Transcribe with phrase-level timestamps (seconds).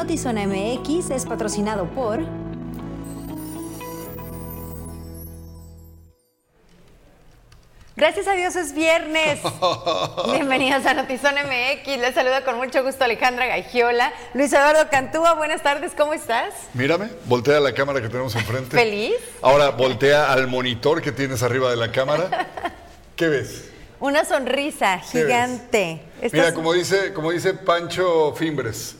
[0.00, 2.20] Notizona MX es patrocinado por...
[7.96, 9.40] Gracias a Dios es viernes.
[10.32, 11.98] Bienvenidos a Notizón MX.
[11.98, 14.10] Les saluda con mucho gusto Alejandra Gagiola.
[14.32, 16.54] Luis Eduardo Cantúa, buenas tardes, ¿cómo estás?
[16.72, 18.74] Mírame, voltea a la cámara que tenemos enfrente.
[18.74, 19.16] ¿Feliz?
[19.42, 22.48] Ahora voltea al monitor que tienes arriba de la cámara.
[23.16, 23.68] ¿Qué ves?
[24.00, 26.00] Una sonrisa gigante.
[26.32, 28.96] Mira, como dice, como dice Pancho Fimbres,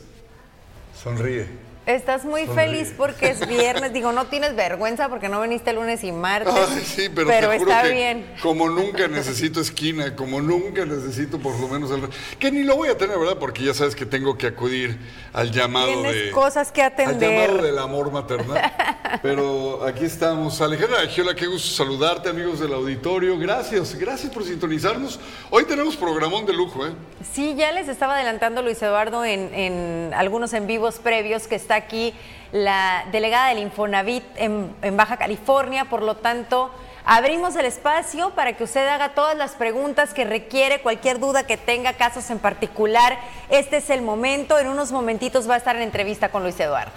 [1.01, 1.60] sonríe.
[1.87, 3.91] Estás muy feliz porque es viernes.
[3.91, 6.53] Digo, no tienes vergüenza porque no viniste lunes y martes.
[6.53, 8.35] Ay, sí, pero, te juro está que bien.
[8.41, 12.07] Como nunca necesito esquina, como nunca necesito por lo menos el.
[12.37, 13.37] Que ni lo voy a tener, ¿verdad?
[13.39, 14.99] Porque ya sabes que tengo que acudir
[15.33, 16.31] al llamado Tienes de.
[16.31, 17.33] cosas que atender.
[17.33, 18.71] Al llamado del amor maternal.
[19.23, 20.61] pero aquí estamos.
[20.61, 23.39] Alejandra Giola, qué gusto saludarte, amigos del auditorio.
[23.39, 25.19] Gracias, gracias por sintonizarnos.
[25.49, 26.91] Hoy tenemos programón de lujo, ¿eh?
[27.33, 31.75] Sí, ya les estaba adelantando Luis Eduardo en, en algunos en vivos previos que está
[31.75, 32.13] aquí
[32.51, 36.69] la delegada del Infonavit en, Baja California, por lo tanto,
[37.05, 41.55] abrimos el espacio para que usted haga todas las preguntas que requiere, cualquier duda que
[41.55, 43.17] tenga, casos en particular.
[43.49, 46.91] Este es el momento, en unos momentitos va a estar en entrevista con Luis Eduardo.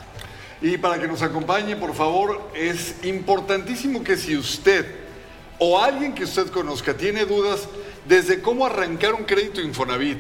[0.61, 4.87] Y para que nos acompañe, por favor, es importantísimo que si usted
[5.61, 7.69] o alguien que usted conozca tiene dudas
[8.07, 10.19] desde cómo arrancar un crédito Infonavit,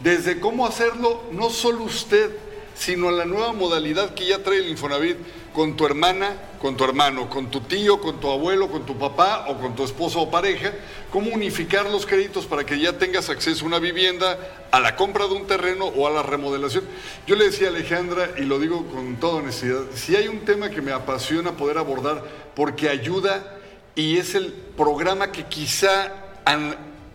[0.00, 2.30] desde cómo hacerlo, no solo usted,
[2.74, 5.16] sino la nueva modalidad que ya trae el Infonavit
[5.54, 9.46] con tu hermana, con tu hermano, con tu tío, con tu abuelo, con tu papá
[9.48, 10.72] o con tu esposo o pareja,
[11.12, 14.36] cómo unificar los créditos para que ya tengas acceso a una vivienda,
[14.72, 16.84] a la compra de un terreno o a la remodelación.
[17.26, 20.70] Yo le decía a Alejandra, y lo digo con toda honestidad, si hay un tema
[20.70, 22.24] que me apasiona poder abordar
[22.56, 23.58] porque ayuda
[23.94, 26.12] y es el programa que quizá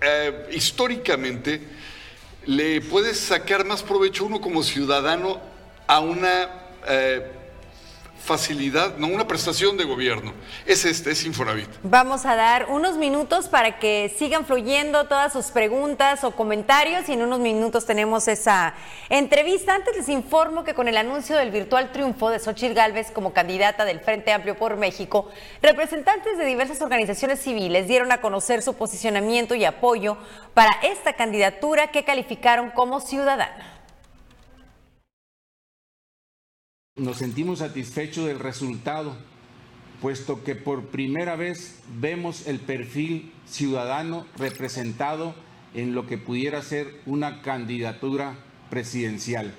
[0.02, 1.62] eh, históricamente
[2.46, 5.49] le puedes sacar más provecho uno como ciudadano
[5.90, 6.48] a una
[6.88, 7.32] eh,
[8.24, 10.34] facilidad, no una prestación de gobierno.
[10.68, 11.68] Es este, es Infonavit.
[11.82, 17.14] Vamos a dar unos minutos para que sigan fluyendo todas sus preguntas o comentarios y
[17.14, 18.76] en unos minutos tenemos esa
[19.10, 19.74] entrevista.
[19.74, 23.84] Antes les informo que con el anuncio del virtual triunfo de Xochitl Gálvez como candidata
[23.84, 25.28] del Frente Amplio por México,
[25.64, 30.18] representantes de diversas organizaciones civiles dieron a conocer su posicionamiento y apoyo
[30.54, 33.79] para esta candidatura que calificaron como ciudadana.
[37.00, 39.16] Nos sentimos satisfechos del resultado,
[40.02, 45.34] puesto que por primera vez vemos el perfil ciudadano representado
[45.74, 48.36] en lo que pudiera ser una candidatura
[48.70, 49.54] presidencial.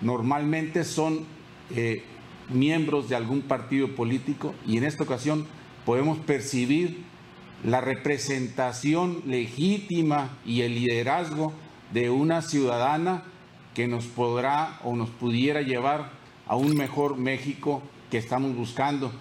[0.00, 1.26] Normalmente son
[1.74, 2.02] eh,
[2.48, 5.46] miembros de algún partido político y en esta ocasión
[5.84, 7.02] podemos percibir
[7.64, 11.52] la representación legítima y el liderazgo
[11.92, 13.24] de una ciudadana
[13.74, 16.17] que nos podrá o nos pudiera llevar
[16.48, 19.12] a un mejor México que estamos buscando.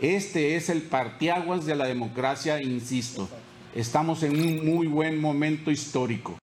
[0.00, 3.28] Este es el partiaguas de la democracia, insisto.
[3.74, 6.38] Estamos en un muy buen momento histórico.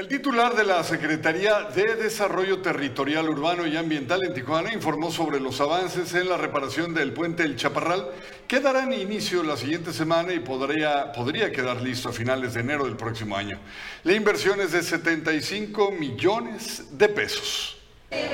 [0.00, 5.40] El titular de la Secretaría de Desarrollo Territorial Urbano y Ambiental en Tijuana informó sobre
[5.40, 8.08] los avances en la reparación del puente El Chaparral,
[8.48, 12.86] que darán inicio la siguiente semana y podría, podría quedar listo a finales de enero
[12.86, 13.60] del próximo año.
[14.02, 17.79] La inversión es de 75 millones de pesos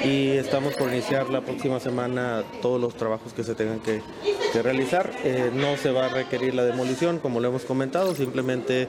[0.04, 4.02] y estamos por iniciar la próxima semana todos los trabajos que se tengan que,
[4.62, 5.10] realizar.
[5.22, 8.88] Eh, no se va a requerir la demolición, como lo hemos comentado, simplemente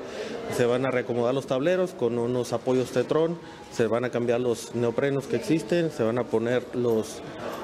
[0.56, 3.38] se van a reacomodar los tableros con unos apoyos Tetrón,
[3.74, 7.22] se van a cambiar los neoprenos que existen, se van a poner los,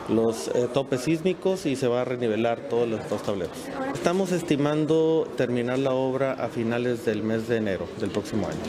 [0.09, 3.57] los eh, topes sísmicos y se va a renivelar todos los, dos tableros.
[3.93, 8.59] Estamos estimando terminar la obra a finales del mes de enero del próximo año.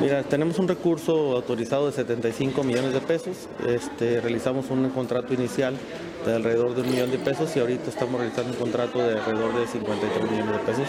[0.00, 3.48] Mira, tenemos un recurso autorizado de 75 millones de pesos.
[3.66, 5.74] Este, realizamos un contrato inicial
[6.24, 9.58] de alrededor de un millón de pesos y ahorita estamos realizando un contrato de alrededor
[9.58, 10.86] de 53 millones de pesos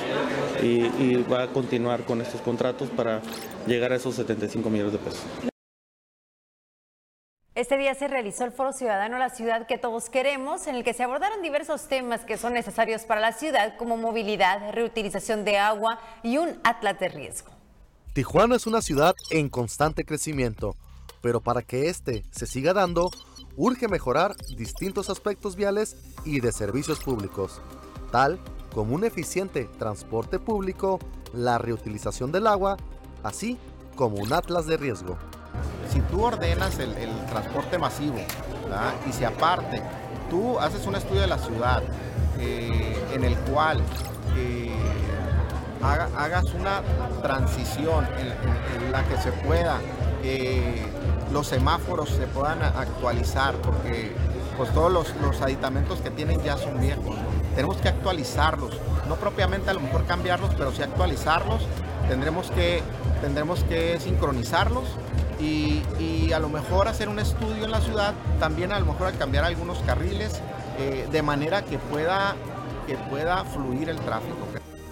[0.62, 3.22] y, y va a continuar con estos contratos para
[3.68, 5.22] llegar a esos 75 millones de pesos.
[7.60, 10.94] Este día se realizó el Foro Ciudadano La Ciudad que todos queremos, en el que
[10.94, 16.00] se abordaron diversos temas que son necesarios para la ciudad, como movilidad, reutilización de agua
[16.24, 17.52] y un atlas de riesgo.
[18.14, 20.78] Tijuana es una ciudad en constante crecimiento,
[21.22, 23.12] pero para que este se siga dando,
[23.58, 27.60] urge mejorar distintos aspectos viales y de servicios públicos,
[28.10, 28.40] tal
[28.74, 30.98] como un eficiente transporte público,
[31.34, 32.78] la reutilización del agua,
[33.22, 33.58] así
[33.98, 35.18] como un atlas de riesgo
[35.92, 36.96] si tú ordenas el,
[37.30, 38.18] transporte masivo
[39.08, 39.82] y si aparte
[40.30, 41.84] tú haces un estudio de la ciudad
[42.40, 43.82] eh, en el cual
[44.38, 44.72] eh,
[45.82, 46.82] hagas una
[47.22, 49.80] transición en, la que se pueda
[50.24, 50.86] eh,
[51.32, 54.12] los semáforos se puedan actualizar, porque
[54.58, 57.16] pues todos los, aditamentos que tienen ya son viejos.
[57.56, 58.72] Tenemos que actualizarlos,
[59.08, 61.62] no propiamente a lo mejor cambiarlos, pero sí actualizarlos.
[62.08, 62.82] Tendremos que,
[63.22, 64.86] tendremos que sincronizarlos
[65.40, 69.18] y, a lo mejor hacer un estudio en la ciudad, también a lo mejor al
[69.18, 70.40] cambiar algunos carriles,
[70.78, 72.36] eh, de manera que pueda,
[72.86, 74.38] que pueda fluir el tráfico.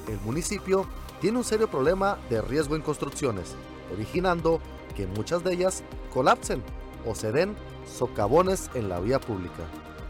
[0.08, 0.88] El municipio
[1.22, 3.56] tiene un serio problema de riesgo en construcciones,
[3.94, 4.60] originando
[4.96, 5.84] que muchas de ellas
[6.14, 6.64] colapsen
[7.06, 7.56] o se den
[7.86, 9.64] socavones en la vía pública.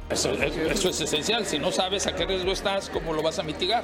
[0.09, 1.45] Eso, es esencial.
[1.45, 3.83] Si no sabes a qué riesgo estás, ¿cómo lo vas a mitigar?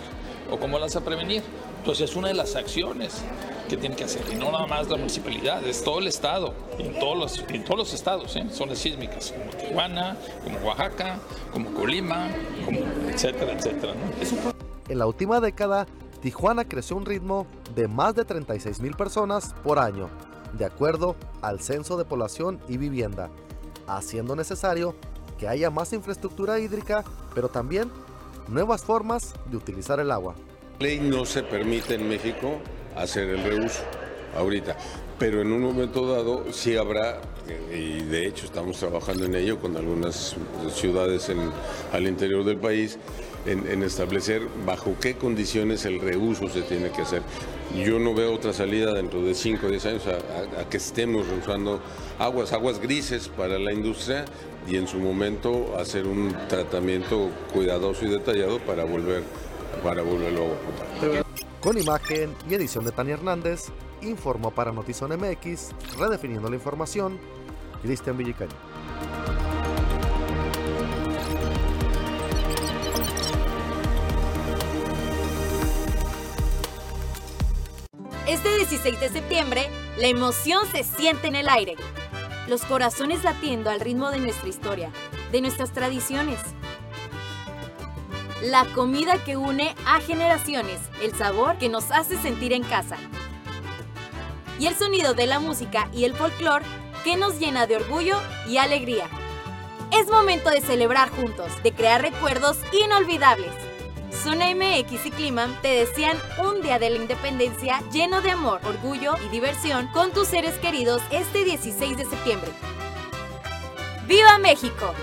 [0.49, 1.43] ¿O cómo lo vas a prevenir?
[1.79, 3.21] Entonces es una de las acciones
[3.67, 4.21] que tiene que hacer.
[4.31, 6.53] Y no nada más la municipalidad, es todo el Estado.
[6.77, 8.45] en todos los, en todos los estados, ¿eh?
[8.51, 11.19] zonas sísmicas, como Tijuana, como Oaxaca,
[11.51, 12.29] como Colima,
[12.65, 12.79] como
[13.09, 13.93] etcétera, etcétera.
[14.87, 15.87] En la última década,
[16.21, 17.45] Tijuana creció un ritmo
[17.75, 20.09] de más de 36 mil personas por año,
[20.53, 23.29] de acuerdo al Censo de Población y Vivienda,
[23.87, 24.95] haciendo necesario
[25.37, 27.03] que haya más infraestructura hídrica,
[27.33, 27.91] pero también
[28.47, 30.35] nuevas formas de utilizar el agua.
[30.79, 32.59] Ley no se permite en México
[32.95, 33.81] hacer el reuso
[34.35, 34.75] ahorita,
[35.19, 37.21] pero en un momento dado sí habrá,
[37.71, 40.35] y de hecho estamos trabajando en ello con algunas
[40.73, 41.31] ciudades
[41.91, 42.97] al interior del país,
[43.45, 47.21] en, establecer bajo qué condiciones el reuso se tiene que hacer.
[47.75, 51.81] Yo no veo otra salida dentro de 5 o 10 años a, que estemos usando
[52.19, 54.25] aguas, aguas grises para la industria
[54.67, 59.23] y en su momento hacer un tratamiento cuidadoso y detallado para volver
[59.83, 61.59] para volverlo a.
[61.59, 63.69] Con imagen y edición de Tania Hernández,
[64.01, 67.17] informó para Notizón MX, redefiniendo la información,
[67.81, 68.72] Cristian Villicaño.
[78.33, 81.75] Este 16 de septiembre, la emoción se siente en el aire.
[82.47, 84.91] Los corazones latiendo al ritmo de nuestra historia,
[85.31, 86.39] de nuestras tradiciones.
[88.41, 92.97] La comida que une a generaciones, el sabor que nos hace sentir en casa.
[94.57, 96.65] Y el sonido de la música y el folclore
[97.03, 99.05] que nos llena de orgullo y alegría.
[99.91, 103.62] Es momento de celebrar juntos, de crear recuerdos inolvidables.
[104.23, 109.15] Zona MX y Clima te desean un día de la independencia lleno de amor, orgullo
[109.25, 112.49] y diversión con tus seres queridos este 16 de septiembre.
[114.07, 114.93] ¡Viva México!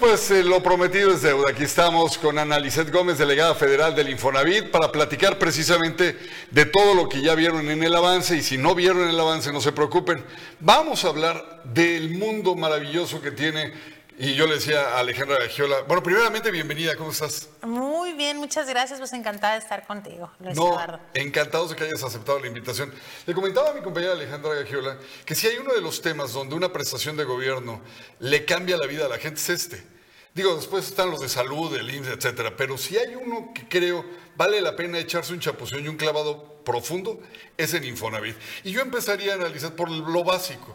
[0.00, 1.50] Pues eh, lo prometido es deuda.
[1.50, 6.18] Aquí estamos con Ana Lisset Gómez, delegada federal del Infonavit, para platicar precisamente
[6.50, 8.36] de todo lo que ya vieron en el avance.
[8.36, 10.22] Y si no vieron el avance, no se preocupen.
[10.60, 13.72] Vamos a hablar del mundo maravilloso que tiene.
[14.18, 17.50] Y yo le decía a Alejandra Gagiola, bueno, primeramente, bienvenida, ¿cómo estás?
[17.62, 21.00] Muy bien, muchas gracias, pues encantada de estar contigo, Luis no, Eduardo.
[21.12, 22.90] encantados de que hayas aceptado la invitación.
[23.26, 26.54] Le comentaba a mi compañera Alejandra Gagiola que si hay uno de los temas donde
[26.54, 27.82] una prestación de gobierno
[28.20, 29.84] le cambia la vida a la gente es este.
[30.32, 34.02] Digo, después están los de salud, el IMSS, etcétera, pero si hay uno que creo
[34.34, 37.20] vale la pena echarse un chapución y un clavado profundo,
[37.58, 38.36] es en Infonavit.
[38.64, 40.74] Y yo empezaría a analizar por lo básico.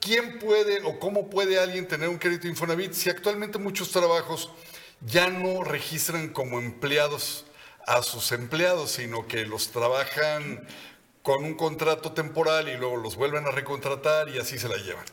[0.00, 4.50] ¿Quién puede o cómo puede alguien tener un crédito Infonavit si actualmente muchos trabajos
[5.02, 7.44] ya no registran como empleados
[7.86, 10.66] a sus empleados, sino que los trabajan
[11.22, 15.04] con un contrato temporal y luego los vuelven a recontratar y así se la llevan?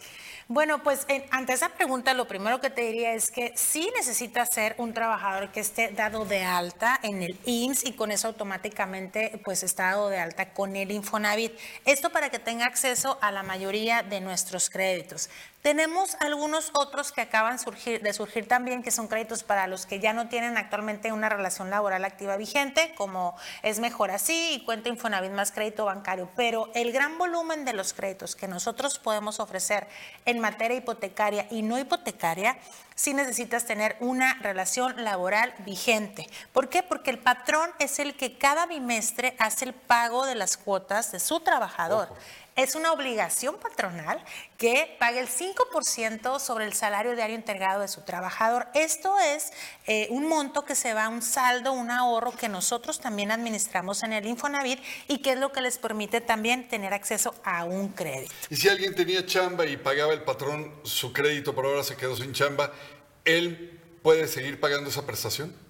[0.50, 4.48] Bueno, pues eh, ante esa pregunta lo primero que te diría es que sí necesitas
[4.50, 9.42] ser un trabajador que esté dado de alta en el IMSS y con eso automáticamente
[9.44, 11.52] pues está dado de alta con el Infonavit.
[11.84, 15.30] Esto para que tenga acceso a la mayoría de nuestros créditos.
[15.62, 20.14] Tenemos algunos otros que acaban de surgir también, que son créditos para los que ya
[20.14, 25.32] no tienen actualmente una relación laboral activa vigente, como es mejor así y cuenta Infonavit
[25.32, 26.30] más crédito bancario.
[26.38, 29.88] Pero el gran volumen de los créditos que nosotros podemos ofrecer
[30.26, 32.58] en materia hipotecaria y no hipotecaria,
[32.96, 36.28] sí necesitas tener una relación laboral vigente.
[36.54, 36.82] ¿Por qué?
[36.82, 41.20] Porque el patrón es el que cada bimestre hace el pago de las cuotas de
[41.20, 42.16] su trabajador.
[42.58, 44.20] Es una obligación patronal
[44.58, 48.68] que pague el 5% sobre el salario diario integrado de su trabajador.
[48.74, 49.54] Esto es
[49.86, 54.02] eh, un monto que se va a un saldo, un ahorro que nosotros también administramos
[54.02, 57.90] en el Infonavit y que es lo que les permite también tener acceso a un
[57.90, 58.34] crédito.
[58.50, 62.16] Y si alguien tenía chamba y pagaba el patrón su crédito, pero ahora se quedó
[62.16, 62.72] sin chamba,
[63.24, 65.67] ¿él puede seguir pagando esa prestación?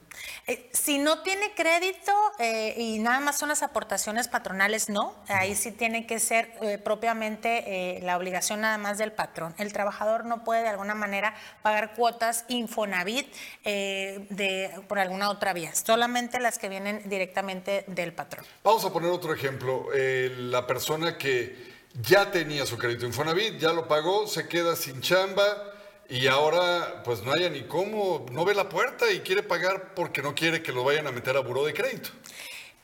[0.50, 5.14] Eh, si no tiene crédito eh, y nada más son las aportaciones patronales, no.
[5.28, 9.54] Ahí sí tiene que ser eh, propiamente la obligación nada más del patrón.
[9.58, 13.28] El trabajador no puede de alguna manera pagar cuotas Infonavit
[13.64, 18.46] de, por alguna otra vía, solamente las que vienen directamente del patrón.
[18.64, 19.90] Vamos a poner otro ejemplo.
[19.94, 25.77] la persona que ya tenía su crédito Infonavit, ya lo pagó, se queda sin chamba
[26.10, 30.22] y ahora, pues no haya ni cómo, no ve la puerta y quiere pagar porque
[30.22, 32.10] no quiere que lo vayan a meter a buró de crédito.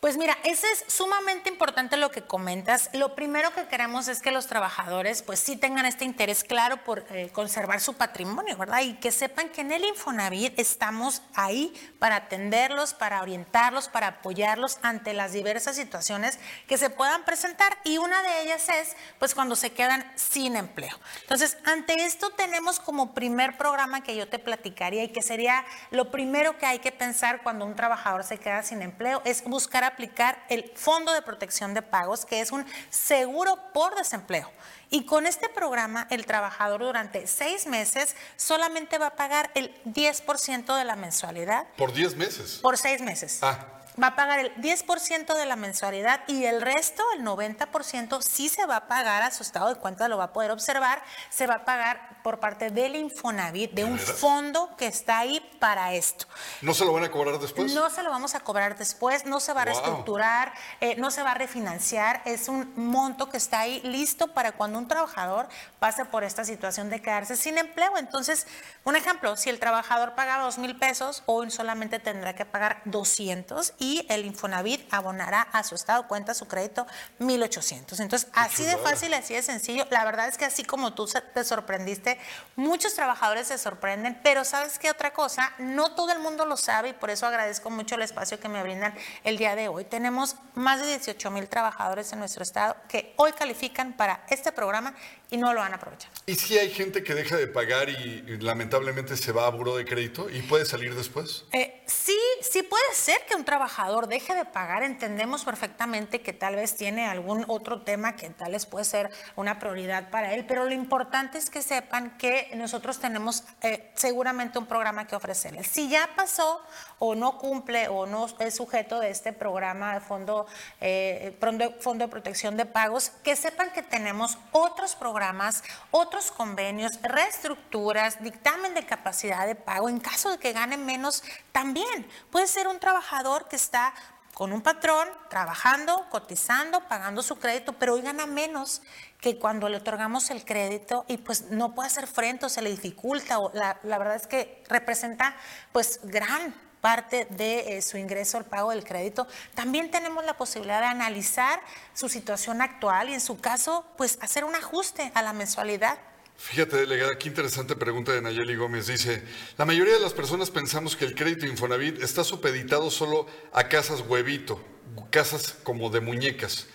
[0.04, 2.90] Pues mira, eso es sumamente importante lo que comentas.
[2.92, 7.06] Lo primero que queremos es que los trabajadores pues sí tengan este interés claro por
[7.10, 8.82] eh, conservar su patrimonio, ¿verdad?
[8.82, 14.78] Y que sepan que en el Infonavit estamos ahí para atenderlos, para orientarlos, para apoyarlos
[14.82, 19.56] ante las diversas situaciones que se puedan presentar y una de ellas es pues cuando
[19.56, 21.00] se quedan sin empleo.
[21.22, 26.12] Entonces, ante esto tenemos como primer programa que yo te platicaría y que sería lo
[26.12, 30.44] primero que hay que pensar cuando un trabajador se queda sin empleo es buscar aplicar
[30.50, 34.52] el Fondo de Protección de Pagos, que es un seguro por desempleo.
[34.90, 40.78] Y con este programa, el trabajador durante seis meses solamente va a pagar el 10%
[40.78, 41.66] de la mensualidad.
[41.78, 42.60] ¿Por 10 meses?
[42.62, 43.40] Por seis meses.
[43.42, 48.50] Ah va a pagar el 10% de la mensualidad y el resto, el 90%, sí
[48.50, 51.48] se va a pagar a su estado de cuenta, lo va a poder observar, se
[51.48, 56.26] va a pagar por parte del Infonavit, de un fondo que está ahí para esto.
[56.62, 57.74] ¿No se lo van a cobrar después?
[57.74, 61.22] No se lo vamos a cobrar después, no se va a reestructurar, eh, no se
[61.22, 65.48] va a refinanciar, es un monto que está ahí listo para cuando un trabajador
[65.80, 67.98] pase por esta situación de quedarse sin empleo.
[67.98, 68.48] Entonces,
[68.86, 73.74] un ejemplo, si el trabajador pagaba dos mil pesos, hoy solamente tendrá que pagar 200
[73.80, 76.88] y el Infonavit abonará a su estado cuenta su crédito
[77.20, 78.00] 1.800.
[78.00, 79.86] Entonces, así de fácil, así de sencillo.
[79.90, 82.13] La verdad es que así como tú te sorprendiste,
[82.56, 85.54] muchos trabajadores se sorprenden, pero ¿sabes qué otra cosa?
[85.58, 88.62] No todo el mundo lo sabe y por eso agradezco mucho el espacio que me
[88.64, 88.94] brindan
[89.24, 89.86] el día de hoy.
[89.86, 94.96] Tenemos más de 18 mil trabajadores en nuestro estado que hoy califican para este programa
[95.30, 96.14] y no lo han aprovechado.
[96.28, 99.86] ¿Y si hay gente que deja de pagar y, lamentablemente se va a buro de
[99.86, 101.46] crédito y puede salir después?
[101.52, 106.56] Eh, sí, sí puede ser que un trabajador deje de pagar, entendemos perfectamente que tal
[106.56, 110.66] vez tiene algún otro tema que tal vez puede ser una prioridad para él, pero
[110.66, 115.68] lo importante es que sepan que nosotros tenemos eh, seguramente un programa que ofrecerles.
[115.68, 116.62] Si ya pasó
[117.00, 120.46] o no cumple o no es sujeto de este programa de fondo,
[120.82, 121.38] eh,
[121.80, 128.74] fondo de protección de pagos, que sepan que tenemos otros programas, otros convenios, reestructuras, dictamen
[128.74, 132.08] de capacidad de pago en caso de que gane menos también.
[132.32, 133.94] Puede ser un trabajador que está
[134.34, 138.82] con un patrón, trabajando, cotizando, pagando su crédito, pero hoy gana menos
[139.22, 142.72] que cuando le otorgamos el crédito y pues no puede hacer frente o se le
[142.72, 143.40] dificulta.
[143.40, 145.36] O la, verdad es que representa
[145.72, 149.26] pues gran parte de eh, su ingreso al pago del crédito.
[149.56, 151.62] También tenemos la posibilidad de analizar
[151.94, 155.98] su situación actual y en su caso pues hacer un ajuste a la mensualidad
[156.36, 158.88] Fíjate, delegada, qué interesante pregunta de Nayeli Gómez.
[158.88, 159.24] Dice,
[159.58, 164.02] la mayoría de las personas pensamos que el crédito Infonavit está supeditado solo a casas
[164.02, 164.62] huevito,
[165.10, 166.68] casas como de muñecas.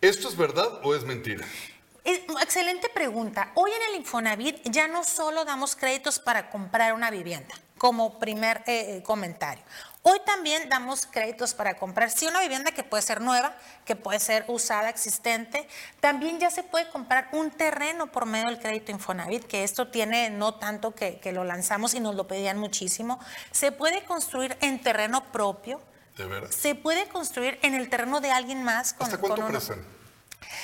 [0.00, 1.44] ¿Esto es verdad o es mentira?
[2.04, 3.50] Excelente pregunta.
[3.54, 8.58] Hoy en el Infonavit ya no solo damos créditos para comprar una vivienda, como primer
[8.66, 9.62] eh, eh, comentario.
[10.08, 14.20] Hoy también damos créditos para comprar, sí, una vivienda que puede ser nueva, que puede
[14.20, 15.66] ser usada, existente.
[15.98, 20.30] También ya se puede comprar un terreno por medio del crédito Infonavit, que esto tiene
[20.30, 23.18] no tanto que, lo lanzamos y nos lo pedían muchísimo.
[23.50, 25.80] Se puede construir en terreno propio.
[26.16, 26.50] ¿De verdad?
[26.50, 28.92] Se puede construir en el terreno de alguien más.
[28.92, 29.48] Con, ¿Hasta cuánto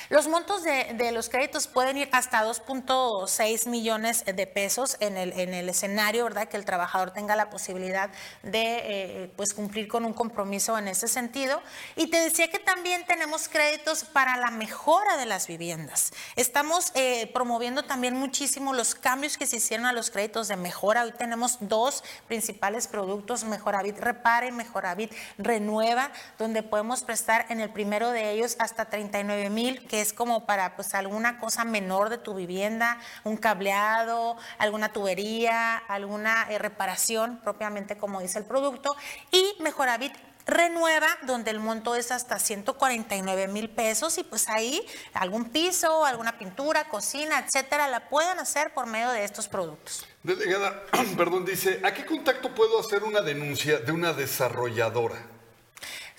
[0.09, 5.55] los montos de, los créditos pueden ir hasta 2.6 millones de pesos en el, en
[5.55, 6.49] el escenario, ¿verdad?
[6.49, 8.11] Que el trabajador tenga la posibilidad
[8.43, 11.63] de eh, pues cumplir con un compromiso en ese sentido.
[11.97, 16.13] Y te decía que también tenemos créditos para la mejora de las viviendas.
[16.37, 21.05] Estamos eh, promoviendo también muchísimo los cambios que se hicieron a los créditos de mejora.
[21.05, 27.71] Hoy tenemos dos principales productos, Mejoravit Repara y Mejoravit Renueva, donde podemos prestar en el
[27.71, 32.19] primero de ellos hasta 39 mil que es como para pues alguna cosa menor de
[32.19, 38.97] tu vivienda, un cableado, alguna tubería, alguna eh, reparación propiamente como dice el producto.
[39.31, 40.13] Y Mejoravit
[40.47, 44.85] renueva, donde el monto es hasta 149 mil pesos y pues ahí
[45.15, 50.07] algún piso, alguna pintura, cocina, etcétera, la pueden hacer por medio de estos productos.
[50.23, 50.83] Delegada,
[51.17, 55.32] perdón, dice, ¿a qué contacto puedo hacer una denuncia de una desarrolladora?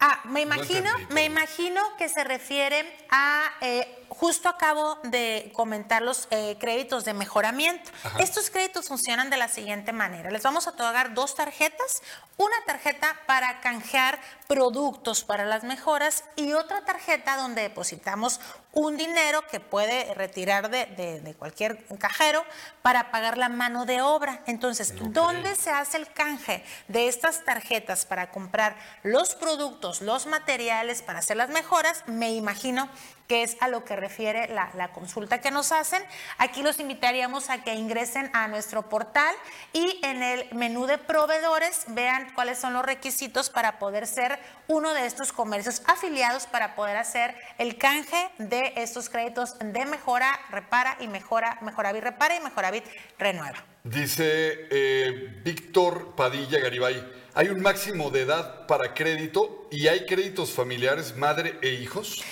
[0.04, 6.28] Ah, me imagino, me imagino que se refiere a eh, justo acabo de comentar los
[6.30, 7.90] eh, créditos de mejoramiento.
[8.18, 10.30] Estos créditos funcionan de la siguiente manera.
[10.30, 12.02] Les vamos a otorgar dos tarjetas,
[12.36, 18.40] una tarjeta para canjear productos para las mejoras y otra tarjeta donde depositamos
[18.72, 22.44] un dinero que puede retirar de, cualquier cajero
[22.80, 24.42] para pagar la mano de obra.
[24.46, 31.02] Entonces, ¿dónde se hace el canje de estas tarjetas para comprar los productos, los materiales
[31.02, 32.04] para hacer las mejoras?
[32.06, 32.88] Me imagino
[33.32, 36.02] que es a lo que refiere la, consulta que nos hacen.
[36.36, 39.34] Aquí los invitaríamos a que ingresen a nuestro portal
[39.72, 44.92] y en el menú de proveedores vean cuáles son los requisitos para poder ser uno
[44.92, 50.98] de estos comercios afiliados para poder hacer el canje de estos créditos de mejora, repara
[51.00, 52.84] y mejora, Mejoravit repara y Mejoravit
[53.18, 53.64] renueva.
[53.82, 60.50] Dice eh, Víctor Padilla Garibay, ¿hay un máximo de edad para crédito y hay créditos
[60.50, 62.22] familiares madre e hijos?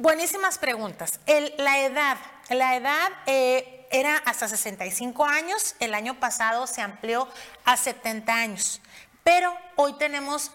[0.00, 1.20] Buenísimas preguntas.
[1.58, 2.16] la edad,
[2.48, 7.28] la edad eh, era hasta 65 años, el año pasado se amplió
[7.66, 8.80] a 70 años,
[9.24, 10.52] pero hoy tenemos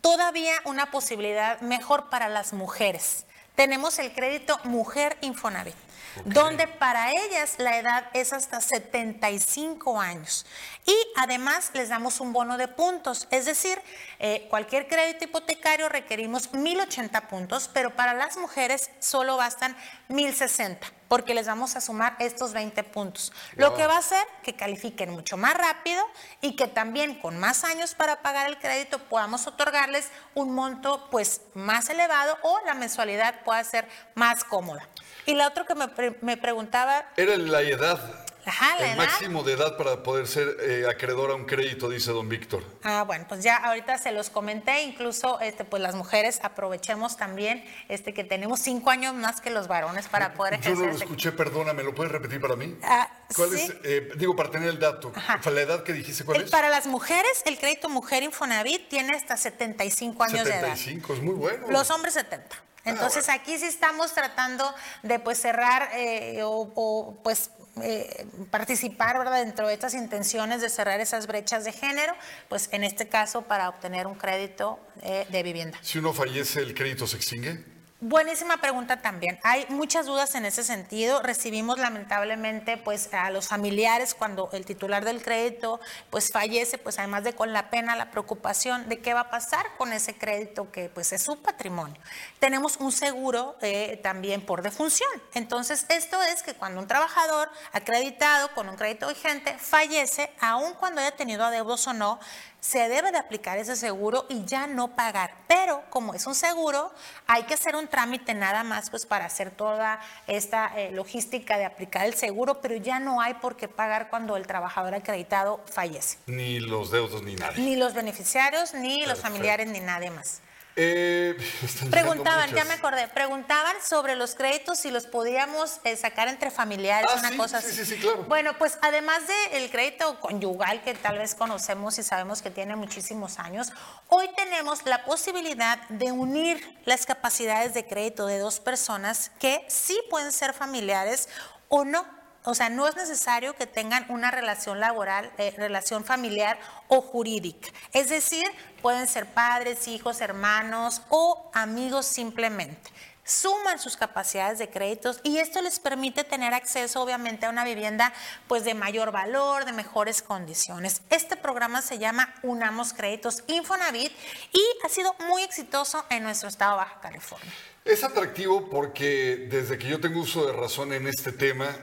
[0.00, 3.24] todavía una posibilidad mejor para las mujeres.
[3.54, 5.76] Tenemos el crédito Mujer Infonavit
[6.24, 10.46] donde para ellas la edad es hasta 75 años.
[10.86, 13.80] Y además les damos un bono de puntos, es decir,
[14.18, 19.76] eh, cualquier crédito hipotecario requerimos 1080 puntos, pero para las mujeres solo bastan
[20.08, 23.32] 1060 porque les vamos a sumar estos 20 puntos.
[23.56, 26.04] Lo que va a hacer que califiquen mucho más rápido
[26.40, 31.40] y que también con más años para pagar el crédito podamos otorgarles un monto pues
[31.54, 34.86] más elevado o la mensualidad pueda ser más cómoda.
[35.28, 35.74] Y la otra que
[36.22, 37.04] me, preguntaba...
[37.18, 38.00] Era la edad.
[38.46, 42.12] Ajá, la el máximo de edad para poder ser eh, acreedor a un crédito, dice
[42.12, 42.64] don Víctor.
[42.82, 47.62] Ah, bueno, pues ya ahorita se los comenté, incluso este, pues las mujeres aprovechemos también
[47.90, 50.76] este, que tenemos cinco años más que los varones para poder ejercer.
[50.76, 52.74] Yo no lo escuché, perdóname, ¿lo puedes repetir para mí?
[52.82, 55.12] Ah, ¿Cuál es, eh, digo, para tener el dato,
[55.52, 56.50] la edad que dijiste, ¿cuál es?
[56.50, 60.74] Para las mujeres, el crédito Mujer Infonavit tiene hasta 75 años de edad.
[60.74, 61.66] 75, es muy bueno.
[61.68, 62.67] Los hombres 70.
[62.84, 67.50] Entonces aquí sí estamos tratando de pues cerrar eh, o, pues
[67.82, 69.44] eh, participar ¿verdad?
[69.44, 72.14] dentro de estas intenciones de cerrar esas brechas de género,
[72.48, 75.78] pues en este caso para obtener un crédito eh, de vivienda.
[75.82, 77.77] Si uno fallece, ¿el crédito se extingue?
[78.00, 79.40] Buenísima pregunta también.
[79.42, 81.20] Hay muchas dudas en ese sentido.
[81.20, 87.24] Recibimos lamentablemente pues a los familiares cuando el titular del crédito pues fallece, pues además
[87.24, 90.90] de con la pena, la preocupación de qué va a pasar con ese crédito que
[90.90, 92.00] pues es su patrimonio.
[92.38, 95.10] Tenemos un seguro eh, también por defunción.
[95.34, 101.00] Entonces esto es que cuando un trabajador acreditado con un crédito vigente fallece, aun cuando
[101.00, 102.20] haya tenido adeudos o no,
[102.60, 105.34] se debe de aplicar ese seguro y ya no pagar.
[105.46, 106.92] Pero como es un seguro,
[107.26, 111.64] hay que hacer un trámite nada más pues para hacer toda esta eh, logística de
[111.64, 116.18] aplicar el seguro, pero ya no hay por qué pagar cuando el trabajador acreditado fallece.
[116.26, 117.62] Ni los deudos ni nadie.
[117.62, 120.40] Ni los beneficiarios, ni los familiares, ni nadie más.
[120.80, 121.36] Eh,
[121.90, 127.10] preguntaban, ya me acordé, preguntaban sobre los créditos si los podíamos eh, sacar entre familiares,
[127.12, 127.72] ah, una cosa así.
[127.72, 128.22] Sí, sí, claro.
[128.28, 133.40] Bueno, pues además del crédito conyugal que tal vez conocemos y sabemos que tiene muchísimos
[133.40, 133.72] años,
[134.06, 140.00] hoy tenemos la posibilidad de unir las capacidades de crédito de dos personas que sí
[140.10, 141.28] pueden ser familiares
[141.68, 142.17] o no
[142.48, 146.58] o sea, no es necesario que tengan una relación laboral, eh, relación familiar
[146.88, 147.68] o jurídica.
[147.92, 148.46] Es decir,
[148.80, 152.90] pueden ser padres, hijos, hermanos o amigos simplemente.
[153.22, 158.14] Suman sus capacidades de créditos y esto les permite tener acceso obviamente a una vivienda
[158.46, 161.02] pues de mayor valor, de mejores condiciones.
[161.10, 164.10] Este programa se llama Unamos Créditos Infonavit
[164.54, 167.52] y ha sido muy exitoso en nuestro estado de Baja California.
[167.84, 171.76] Es atractivo porque desde que yo tengo uso de razón en este tema,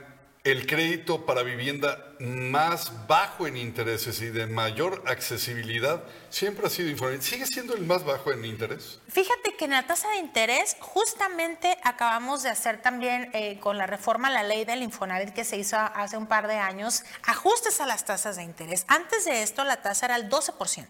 [0.46, 6.88] el crédito para vivienda más bajo en intereses y de mayor accesibilidad siempre ha sido
[6.88, 7.20] Infonavit.
[7.22, 9.00] ¿Sigue siendo el más bajo en interés?
[9.08, 13.88] Fíjate que en la tasa de interés justamente acabamos de hacer también eh, con la
[13.88, 17.80] reforma a la ley del Infonavit que se hizo hace un par de años ajustes
[17.80, 18.84] a las tasas de interés.
[18.86, 20.86] Antes de esto la tasa era el 12%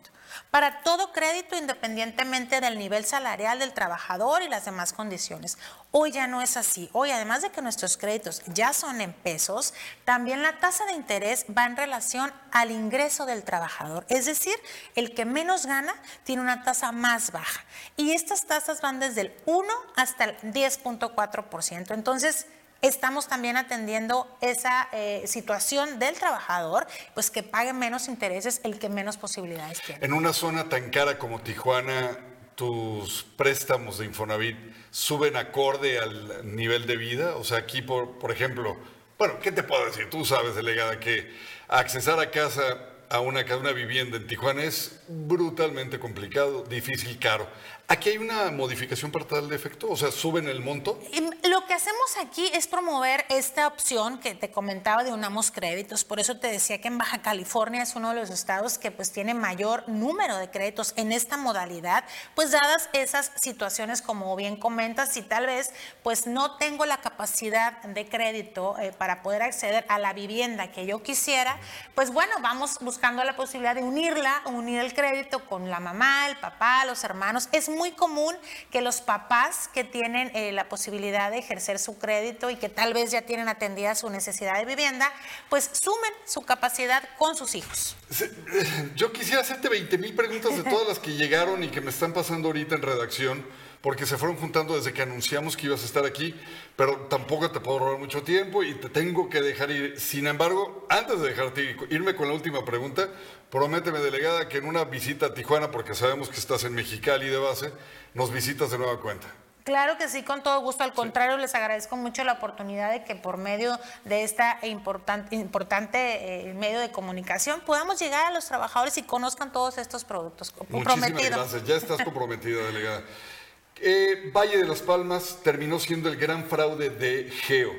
[0.51, 5.59] para todo crédito independientemente del nivel salarial del trabajador y las demás condiciones.
[5.91, 6.91] Hoy ya no es así.
[6.93, 11.47] Hoy, además de que nuestros créditos ya son en pesos, también la tasa de interés
[11.57, 14.05] va en relación al ingreso del trabajador.
[14.09, 14.57] Es decir,
[14.95, 15.95] el que menos gana
[16.25, 17.65] tiene una tasa más baja.
[17.97, 21.95] Y estas tasas van desde el 1 hasta el 10.4%.
[21.95, 22.47] Entonces,
[22.87, 28.89] estamos también atendiendo esa eh, situación del trabajador, pues que pague menos intereses el que
[28.89, 30.05] menos posibilidades tiene.
[30.05, 32.19] En una zona tan cara como Tijuana,
[32.55, 34.57] tus préstamos de Infonavit
[34.91, 37.37] suben acorde al nivel de vida.
[37.37, 38.77] O sea, aquí, por, por ejemplo,
[39.19, 40.11] bueno, ¿qué te puedo decir?
[40.11, 41.31] Tú sabes, delegada, que
[41.69, 42.63] accesar a casa
[43.09, 47.47] a una, a una vivienda en Tijuana es brutalmente complicado, difícil, caro.
[47.89, 50.99] Aquí hay una modificación para tal efecto, o sea, suben el monto.
[51.45, 56.19] Lo que hacemos aquí es promover esta opción que te comentaba de Unamos Créditos, por
[56.19, 59.35] eso te decía que en Baja California es uno de los estados que pues tiene
[59.35, 65.23] mayor número de créditos en esta modalidad, pues dadas esas situaciones como bien comentas, si
[65.23, 65.71] tal vez
[66.03, 70.87] pues no tengo la capacidad de crédito eh, para poder acceder a la vivienda que
[70.87, 71.61] yo quisiera,
[71.95, 76.37] pues bueno, vamos buscando la posibilidad de unirla, unir el crédito con la mamá, el
[76.39, 77.49] papá, los hermanos.
[77.53, 78.35] Es muy común
[78.73, 82.95] que los papás que tienen eh, la posibilidad de ejercer su crédito y que tal
[82.95, 85.13] vez ya tienen atendida su necesidad de vivienda,
[85.49, 87.97] pues sumen su capacidad con sus hijos.
[88.21, 91.91] Eh, yo quisiera hacerte 20 mil preguntas de todas las que llegaron y que me
[91.91, 95.85] están pasando ahorita en redacción porque se fueron juntando desde que anunciamos que ibas a
[95.85, 96.35] estar aquí,
[96.75, 100.01] pero tampoco te puedo robar mucho tiempo y te tengo que dejar ir.
[100.01, 103.09] Sin embargo, antes de dejarte irme con la última pregunta,
[103.49, 107.39] prométeme, delegada, que en una visita a Tijuana, porque sabemos que estás en Mexicali de
[107.39, 107.73] base,
[108.13, 109.29] nos visitas de nueva cuenta.
[109.63, 110.83] Claro que sí, con todo gusto.
[110.83, 116.49] Al contrario, les agradezco mucho la oportunidad de que por medio de esta importante, importante
[116.49, 120.53] eh, medio de comunicación podamos llegar a los trabajadores y conozcan todos estos productos.
[120.71, 121.65] Muchísimas gracias.
[121.65, 123.05] Ya estás comprometida, delegada.
[123.81, 127.73] Eh, Valle de las Palmas terminó siendo el gran fraude de Geo.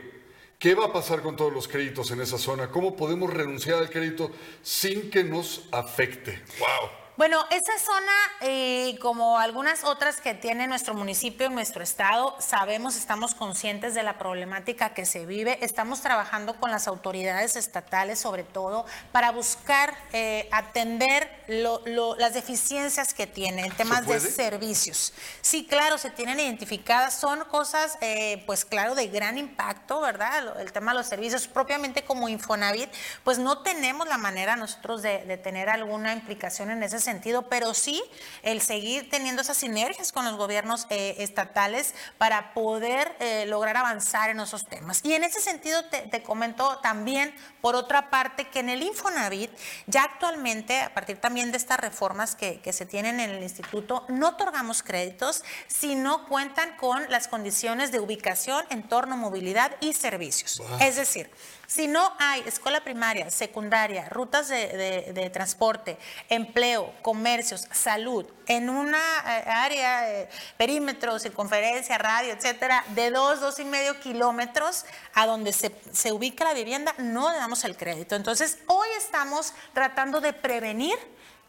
[0.59, 2.69] ¿Qué va a pasar con todos los créditos en esa zona?
[2.69, 4.31] ¿Cómo podemos renunciar al crédito
[4.61, 6.41] sin que nos afecte?
[6.59, 7.06] ¡Wow!
[7.17, 13.33] Bueno, esa zona, eh, como algunas otras que tiene nuestro municipio, nuestro estado, sabemos, estamos
[13.33, 15.57] conscientes de la problemática que se vive.
[15.65, 23.25] Estamos trabajando con las autoridades estatales, sobre todo, para buscar eh, atender las deficiencias que
[23.25, 25.11] tiene en temas de servicios.
[25.41, 27.19] Sí, claro, se tienen identificadas.
[27.19, 30.59] Son cosas, eh, pues claro, de gran impacto, ¿verdad?
[30.61, 32.91] El tema de los servicios, propiamente como Infonavit,
[33.23, 37.73] pues no tenemos la manera nosotros de, de tener alguna implicación en ese sentido, pero
[37.73, 38.03] sí
[38.43, 44.29] el seguir teniendo esas sinergias con los gobiernos eh, estatales para poder eh, lograr avanzar
[44.29, 44.99] en esos temas.
[45.05, 47.33] Y en ese sentido te, comento también,
[47.67, 49.51] por otra parte, que en el Infonavit
[49.87, 54.29] ya actualmente, a partir también de estas reformas que, se tienen en el instituto, no
[54.29, 60.61] otorgamos créditos si no cuentan con las condiciones de ubicación, entorno, movilidad y servicios.
[60.79, 61.29] Es decir,
[61.67, 65.97] si no hay escuela primaria, secundaria, rutas de, transporte,
[66.29, 73.59] empleo, comercios, salud, en una eh, área, eh, perímetro, circunferencia, radio, etcétera, de dos, dos
[73.59, 78.15] y medio kilómetros a donde se, se ubica la vivienda, no le damos el crédito.
[78.15, 80.97] Entonces, hoy estamos tratando de prevenir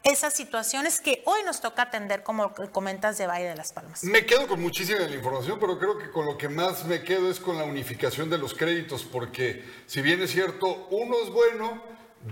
[0.05, 4.05] esas situaciones que hoy nos toca atender, como comentas de Valle de las Palmas.
[4.05, 7.31] Me quedo con muchísima la información, pero creo que con lo que más me quedo
[7.31, 11.83] es con la unificación de los créditos, porque si bien es cierto, uno es bueno,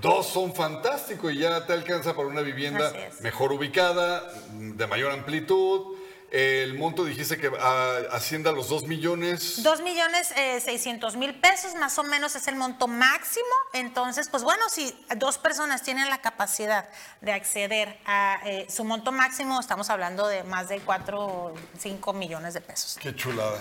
[0.01, 5.97] dos son fantásticos y ya te alcanza para una vivienda mejor ubicada, de mayor amplitud
[6.31, 9.62] el monto dijiste que ah, ascienda a los 2 millones.
[9.62, 13.47] 2 millones eh, 600 mil pesos, más o menos es el monto máximo.
[13.73, 16.89] Entonces, pues bueno, si dos personas tienen la capacidad
[17.21, 22.12] de acceder a eh, su monto máximo, estamos hablando de más de 4 o 5
[22.12, 22.99] millones de pesos.
[23.01, 23.61] Qué chulada.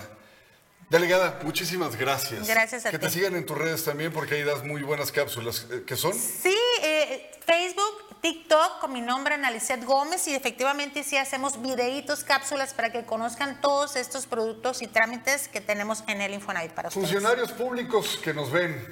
[0.88, 2.46] Delegada, muchísimas gracias.
[2.46, 3.02] Gracias a que ti.
[3.02, 5.66] Que te sigan en tus redes también porque ahí das muy buenas cápsulas.
[5.70, 6.14] Eh, ¿Qué son?
[6.14, 12.74] Sí, eh, Facebook, TikTok con mi nombre Analicet Gómez y efectivamente sí hacemos videitos, cápsulas
[12.74, 17.08] para que conozcan todos estos productos y trámites que tenemos en el Infonavit para ustedes.
[17.08, 18.84] Funcionarios públicos que nos ven,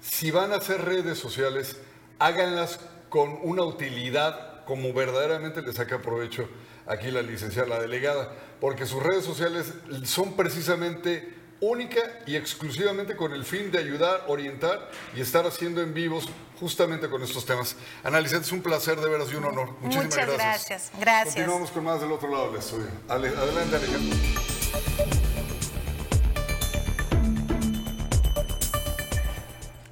[0.00, 1.78] si van a hacer redes sociales,
[2.20, 6.48] háganlas con una utilidad como verdaderamente les saca provecho
[6.86, 9.74] aquí la licenciada, la delegada, porque sus redes sociales
[10.04, 15.92] son precisamente única y exclusivamente con el fin de ayudar, orientar y estar haciendo en
[15.94, 17.76] vivos justamente con estos temas.
[18.04, 19.70] Analicet, es un placer de veras y un honor.
[19.80, 20.38] Muchísimas Muchas gracias.
[20.38, 20.92] gracias.
[20.98, 21.34] Gracias.
[21.34, 22.86] Continuamos con más del otro lado del estudio.
[23.08, 24.16] Ale- adelante, Alejandro.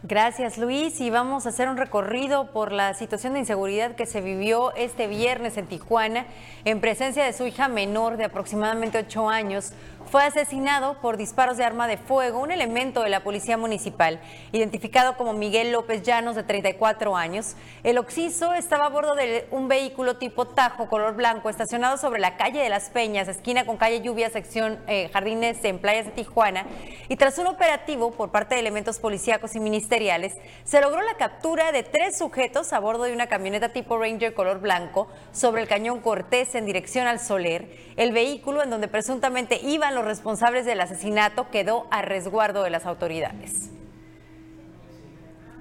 [0.05, 4.23] Gracias Luis y vamos a hacer un recorrido por la situación de inseguridad que se
[4.23, 6.25] vivió este viernes en Tijuana
[6.65, 9.73] en presencia de su hija menor de aproximadamente 8 años.
[10.11, 14.21] Fue asesinado por disparos de arma de fuego un elemento de la policía municipal,
[14.53, 17.57] identificado como Miguel López Llanos de 34 años.
[17.85, 22.39] El occiso estaba a bordo de un vehículo tipo Tajo color blanco estacionado sobre la
[22.39, 26.65] calle de las Peñas, esquina con calle Lluvia, sección eh, Jardines en Playas de Tijuana.
[27.11, 30.33] Y tras un operativo por parte de elementos policíacos y ministeriales,
[30.65, 34.61] se logró la captura de tres sujetos a bordo de una camioneta tipo Ranger color
[34.61, 37.89] blanco sobre el cañón Cortés en dirección al Soler.
[37.99, 42.87] El vehículo en donde presuntamente iban los responsables del asesinato quedó a resguardo de las
[42.87, 43.71] autoridades.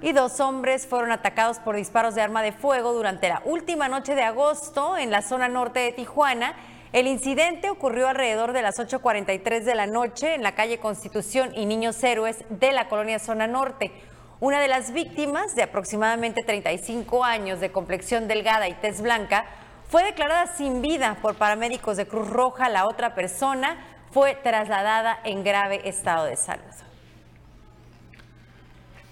[0.00, 4.14] Y dos hombres fueron atacados por disparos de arma de fuego durante la última noche
[4.14, 6.54] de agosto en la zona norte de Tijuana.
[6.92, 11.66] El incidente ocurrió alrededor de las 8.43 de la noche en la calle Constitución y
[11.66, 13.90] Niños Héroes de la colonia Zona Norte.
[14.38, 19.46] Una de las víctimas, de aproximadamente 35 años, de complexión delgada y tez blanca,
[19.88, 22.68] fue declarada sin vida por paramédicos de Cruz Roja.
[22.68, 26.64] La otra persona fue trasladada en grave estado de salud.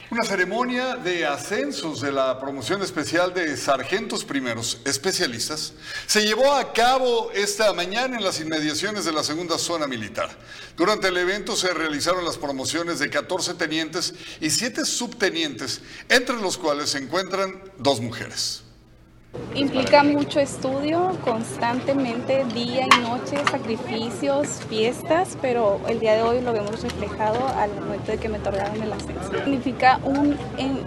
[0.09, 5.73] Una ceremonia de ascensos de la promoción especial de sargentos primeros especialistas
[6.07, 10.31] se llevó a cabo esta mañana en las inmediaciones de la segunda zona militar.
[10.77, 16.57] Durante el evento se realizaron las promociones de 14 tenientes y 7 subtenientes, entre los
[16.57, 18.63] cuales se encuentran dos mujeres.
[19.55, 26.53] Implica mucho estudio constantemente, día y noche, sacrificios, fiestas, pero el día de hoy lo
[26.53, 29.33] vemos reflejado al momento de que me otorgaron el ascenso.
[29.44, 30.37] Significa un,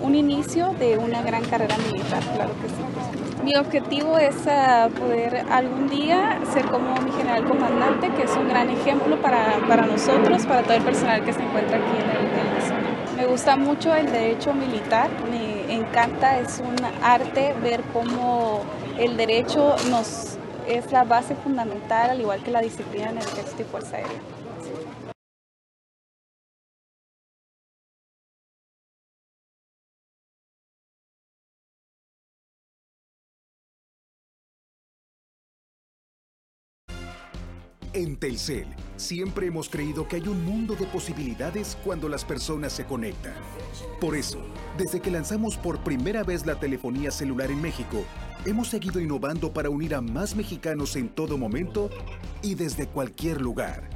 [0.02, 3.44] un inicio de una gran carrera militar, claro que sí.
[3.44, 8.50] Mi objetivo es ah, poder algún día ser como mi general comandante, que es un
[8.50, 12.48] gran ejemplo para, para nosotros, para todo el personal que se encuentra aquí en, el,
[12.48, 13.16] en la zona.
[13.16, 18.62] Me gusta mucho el derecho militar, me encanta, es un arte ver cómo
[18.98, 23.64] el derecho nos es la base fundamental, al igual que la disciplina en el ejército
[23.64, 24.39] y fuerza aérea.
[38.00, 42.86] En Telcel, siempre hemos creído que hay un mundo de posibilidades cuando las personas se
[42.86, 43.34] conectan.
[44.00, 44.40] Por eso,
[44.78, 48.06] desde que lanzamos por primera vez la telefonía celular en México,
[48.46, 51.90] hemos seguido innovando para unir a más mexicanos en todo momento
[52.42, 53.90] y desde cualquier lugar.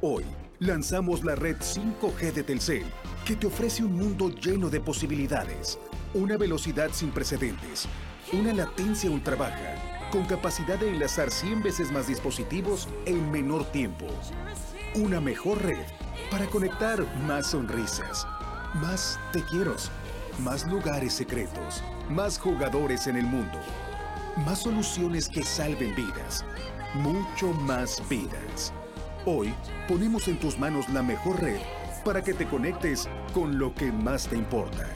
[0.00, 0.24] Hoy,
[0.58, 2.86] lanzamos la red 5G de Telcel,
[3.26, 5.78] que te ofrece un mundo lleno de posibilidades,
[6.14, 7.86] una velocidad sin precedentes,
[8.32, 14.06] una latencia ultra baja, con capacidad de enlazar 100 veces más dispositivos en menor tiempo.
[14.94, 15.86] Una mejor red
[16.30, 18.26] para conectar más sonrisas,
[18.74, 19.74] más te quiero,
[20.40, 23.58] más lugares secretos, más jugadores en el mundo,
[24.44, 26.44] más soluciones que salven vidas,
[26.94, 28.70] mucho más vidas.
[29.24, 29.54] Hoy
[29.88, 31.60] ponemos en tus manos la mejor red
[32.04, 34.86] para que te conectes con lo que más te importa.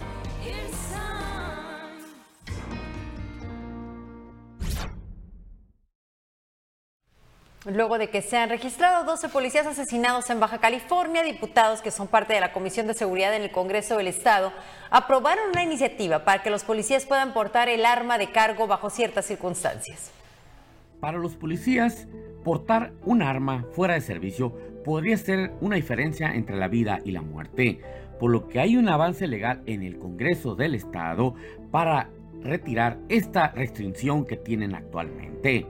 [7.66, 12.06] Luego de que se han registrado 12 policías asesinados en Baja California, diputados que son
[12.06, 14.52] parte de la Comisión de Seguridad en el Congreso del Estado
[14.88, 19.24] aprobaron una iniciativa para que los policías puedan portar el arma de cargo bajo ciertas
[19.24, 20.12] circunstancias.
[21.00, 22.06] Para los policías,
[22.44, 27.22] portar un arma fuera de servicio podría ser una diferencia entre la vida y la
[27.22, 27.80] muerte,
[28.20, 31.34] por lo que hay un avance legal en el Congreso del Estado
[31.72, 32.10] para
[32.44, 35.66] retirar esta restricción que tienen actualmente.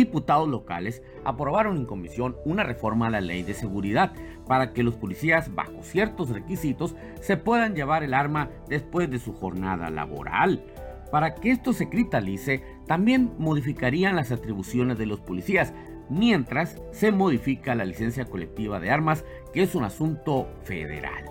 [0.00, 4.14] Diputados locales aprobaron en comisión una reforma a la ley de seguridad
[4.46, 9.34] para que los policías bajo ciertos requisitos se puedan llevar el arma después de su
[9.34, 10.64] jornada laboral.
[11.10, 15.74] Para que esto se cristalice, también modificarían las atribuciones de los policías,
[16.08, 21.26] mientras se modifica la licencia colectiva de armas, que es un asunto federal.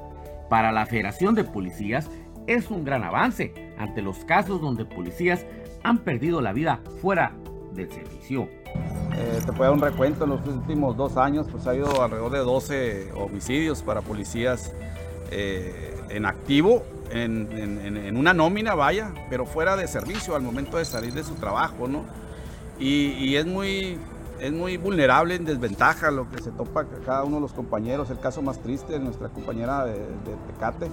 [0.47, 2.07] Para la Federación de Policías
[2.45, 5.47] es un gran avance ante los casos donde policías
[5.81, 7.33] han perdido la vida fuera
[7.73, 8.49] del servicio.
[9.17, 12.31] Eh, te puedo dar un recuento, en los últimos dos años pues ha habido alrededor
[12.31, 14.71] de 12 homicidios para policías
[15.31, 21.13] eh, en activo, en, una nómina, vaya, pero fuera de servicio al momento de salir
[21.13, 22.05] de su trabajo, ¿no?
[22.79, 23.97] Y, y es muy
[24.39, 28.09] es muy vulnerable, en desventaja lo que se topa cada uno de los compañeros.
[28.09, 30.89] El caso más triste de nuestra compañera de, de Tecate,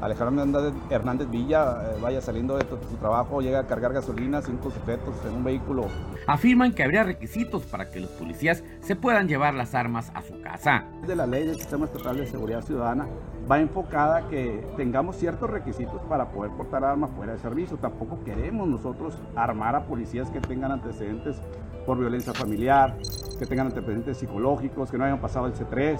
[0.00, 0.44] Alejandro
[0.90, 5.34] Hernández Villa eh, vaya saliendo de su trabajo, llega a cargar gasolina, cinco sujetos en
[5.36, 5.86] un vehículo.
[6.26, 10.40] Afirman que habría requisitos para que los policías se puedan llevar las armas a su
[10.42, 10.84] casa.
[11.06, 13.06] De la ley del Sistema Estatal de Seguridad Ciudadana
[13.50, 17.76] va enfocada que tengamos ciertos requisitos para poder portar armas fuera de servicio.
[17.76, 21.36] Tampoco queremos nosotros armar a policías que tengan antecedentes
[21.86, 22.96] por violencia familiar,
[23.38, 25.98] que tengan antecedentes psicológicos, que no hayan pasado el C3,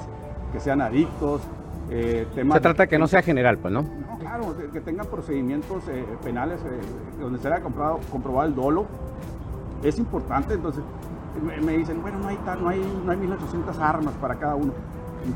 [0.53, 1.43] que sean adictos,
[1.91, 3.83] eh, Se trata que no sea general, pues, ¿no?
[3.83, 6.81] No, claro, que tengan procedimientos eh, penales eh,
[7.21, 8.87] donde se haya comprado, comprobado el dolo.
[9.83, 10.83] Es importante, entonces
[11.63, 14.73] me, dicen, bueno, no hay, no, hay, no hay 1.800 armas para cada uno.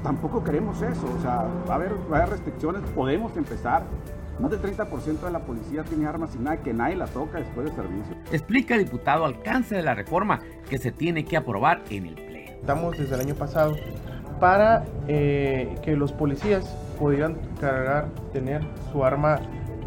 [0.03, 3.83] tampoco queremos eso, o sea, va a, haber, va a haber restricciones, podemos empezar.
[4.41, 7.67] Más del 30% de la policía tiene armas y nada, que nadie la toca después
[7.67, 8.17] del servicio.
[8.33, 12.53] Explica diputado alcance de la reforma que se tiene que aprobar en el Pleno.
[12.53, 13.77] Estamos desde el año pasado
[14.41, 16.65] para eh, que los policías
[16.99, 19.39] pudieran cargar, tener su arma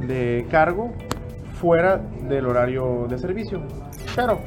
[0.08, 0.94] de cargo
[1.60, 3.62] fuera del horario de servicio.
[4.16, 4.40] Pero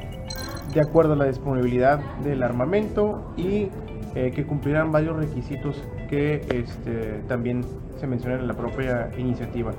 [0.73, 3.69] de acuerdo a la disponibilidad del armamento y
[4.14, 7.64] eh, que cumplirán varios requisitos que este, también
[7.99, 9.73] se mencionan en la propia iniciativa.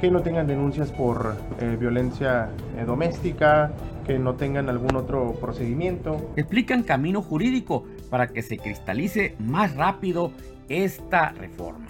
[0.00, 2.50] Que no tengan denuncias por eh, violencia
[2.86, 3.70] doméstica,
[4.04, 6.16] que no tengan algún otro procedimiento.
[6.36, 10.32] Explican camino jurídico para que se cristalice más rápido
[10.68, 11.86] esta reforma.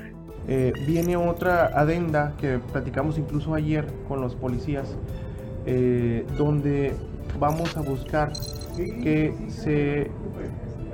[0.47, 4.97] Eh, viene otra adenda que platicamos incluso ayer con los policías,
[5.67, 6.95] eh, donde
[7.41, 8.33] vamos a buscar
[8.77, 10.13] que se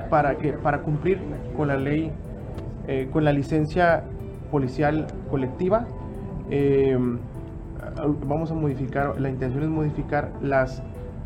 [0.09, 1.19] para que para cumplir
[1.55, 2.11] con la ley,
[2.87, 4.05] eh, con la licencia
[4.51, 5.87] policial colectiva,
[8.25, 10.83] vamos a modificar, la intención es modificar las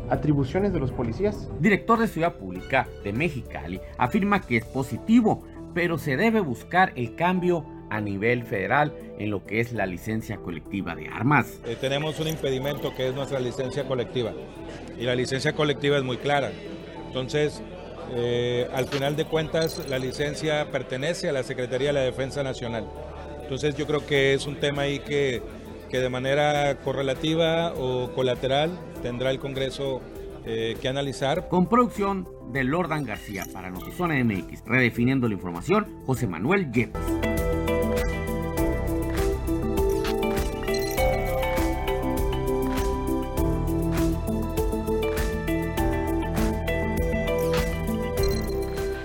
[0.09, 1.49] atribuciones de los policías.
[1.59, 7.15] Director de Ciudad Pública de Mexicali afirma que es positivo, pero se debe buscar el
[7.15, 11.59] cambio a nivel federal en lo que es la licencia colectiva de armas.
[11.65, 14.33] Eh, tenemos un impedimento que es nuestra licencia colectiva
[14.97, 16.51] y la licencia colectiva es muy clara.
[17.07, 17.61] Entonces,
[18.15, 22.87] eh, al final de cuentas, la licencia pertenece a la Secretaría de la Defensa Nacional.
[23.41, 25.41] Entonces, yo creo que es un tema ahí que,
[25.93, 28.71] que de manera correlativa o colateral
[29.03, 30.01] tendrá el Congreso
[30.43, 31.49] eh, que analizar.
[31.49, 37.42] Con producción de Lordan García para Notizona MX, redefiniendo la información, José Manuel Yepes.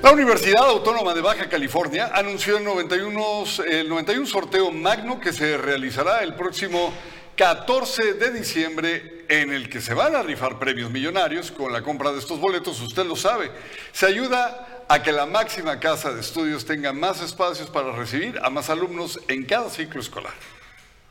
[0.08, 5.58] La Universidad Autónoma de Baja California anunció el 91, el 91 sorteo magno que se
[5.58, 6.94] realizará el próximo
[7.36, 12.10] 14 de diciembre en el que se van a rifar premios millonarios con la compra
[12.10, 13.50] de estos boletos, usted lo sabe.
[13.92, 18.48] Se ayuda a que la máxima casa de estudios tenga más espacios para recibir a
[18.48, 20.32] más alumnos en cada ciclo escolar.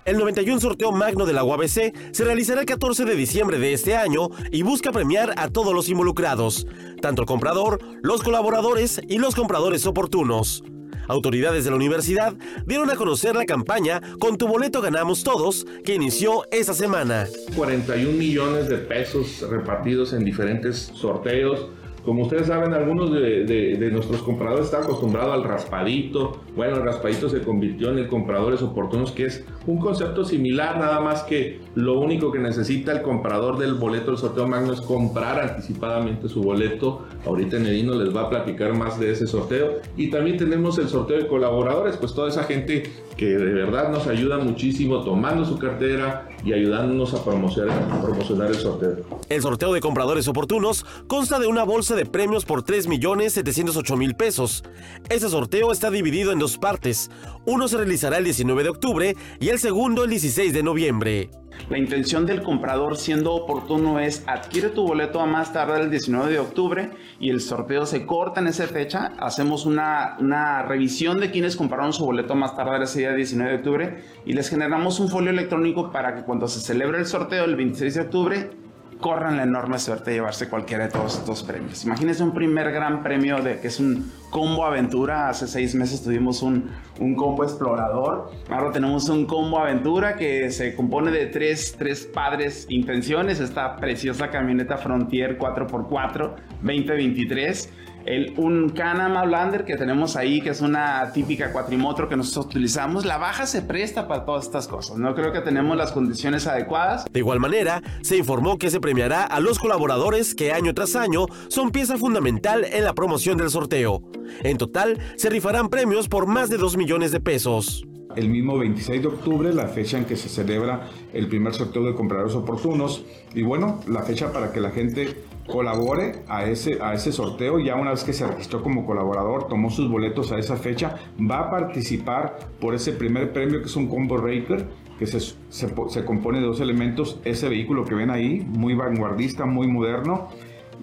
[0.08, 3.98] El 91 sorteo magno de la UABC se realizará el 14 de diciembre de este
[3.98, 6.66] año y busca premiar a todos los involucrados,
[7.02, 10.64] tanto el comprador, los colaboradores y los compradores oportunos.
[11.10, 12.36] Autoridades de la universidad
[12.66, 17.28] dieron a conocer la campaña Con tu boleto ganamos todos, que inició esta semana.
[17.58, 21.68] 41 millones de pesos repartidos en diferentes sorteos
[22.08, 26.40] como ustedes saben, algunos de, nuestros compradores están acostumbrados al raspadito.
[26.56, 31.02] Bueno, el raspadito se convirtió en el compradores oportunos, que es un concepto similar, nada
[31.02, 35.38] más que lo único que necesita el comprador del boleto del sorteo magno es comprar
[35.42, 37.06] anticipadamente su boleto.
[37.26, 39.82] Ahorita Nedino les va a platicar más de ese sorteo.
[39.98, 42.84] Y también tenemos el sorteo de colaboradores, pues toda esa gente
[43.18, 48.50] que de verdad nos ayuda muchísimo tomando su cartera y ayudándonos a promocionar, a promocionar
[48.50, 48.98] el sorteo.
[49.28, 54.64] El sorteo de compradores oportunos consta de una bolsa de premios por 3.708.000 pesos.
[55.10, 57.12] Ese sorteo está dividido en dos partes.
[57.46, 61.30] Uno se realizará el 19 de octubre y el segundo el 16 de noviembre.
[61.70, 66.32] La intención del comprador siendo oportuno es adquiere tu boleto a más tarde el 19
[66.32, 69.14] de octubre y el sorteo se corta en esa fecha.
[69.20, 73.58] Hacemos una, una revisión de quienes compraron su boleto más tarde ese día 19 de
[73.58, 77.56] octubre y les generamos un folio electrónico para que cuando se celebre el sorteo el
[77.56, 78.67] 26 de octubre
[79.00, 81.86] corran la enorme suerte de llevarse cualquiera de todos estos premios.
[81.86, 85.30] Imagínense un primer gran premio de que es un combo aventura.
[85.30, 88.32] Hace seis meses tuvimos un, un combo explorador.
[88.50, 93.40] Ahora tenemos un combo aventura que se compone de tres, tres padres intenciones.
[93.40, 97.70] Esta preciosa camioneta Frontier 4x4 2023
[98.08, 103.06] el, un Canama Blander que tenemos ahí, que es una típica cuatrimotro que nosotros utilizamos,
[103.06, 104.98] la baja se presta para todas estas cosas.
[104.98, 107.06] No creo que tenemos las condiciones adecuadas.
[107.12, 111.26] De igual manera, se informó que se premiará a los colaboradores que año tras año
[111.50, 114.02] son pieza fundamental en la promoción del sorteo.
[114.44, 117.86] En total, se rifarán premios por más de 2 millones de pesos
[118.18, 121.94] el mismo 26 de octubre, la fecha en que se celebra el primer sorteo de
[121.94, 123.06] compradores oportunos.
[123.36, 127.60] Y bueno, la fecha para que la gente colabore a ese, a ese sorteo.
[127.60, 131.42] Ya una vez que se registró como colaborador, tomó sus boletos a esa fecha, va
[131.42, 136.06] a participar por ese primer premio que es un Combo Raker, que se, se, se
[136.06, 140.28] compone de dos elementos, ese vehículo que ven ahí, muy vanguardista, muy moderno,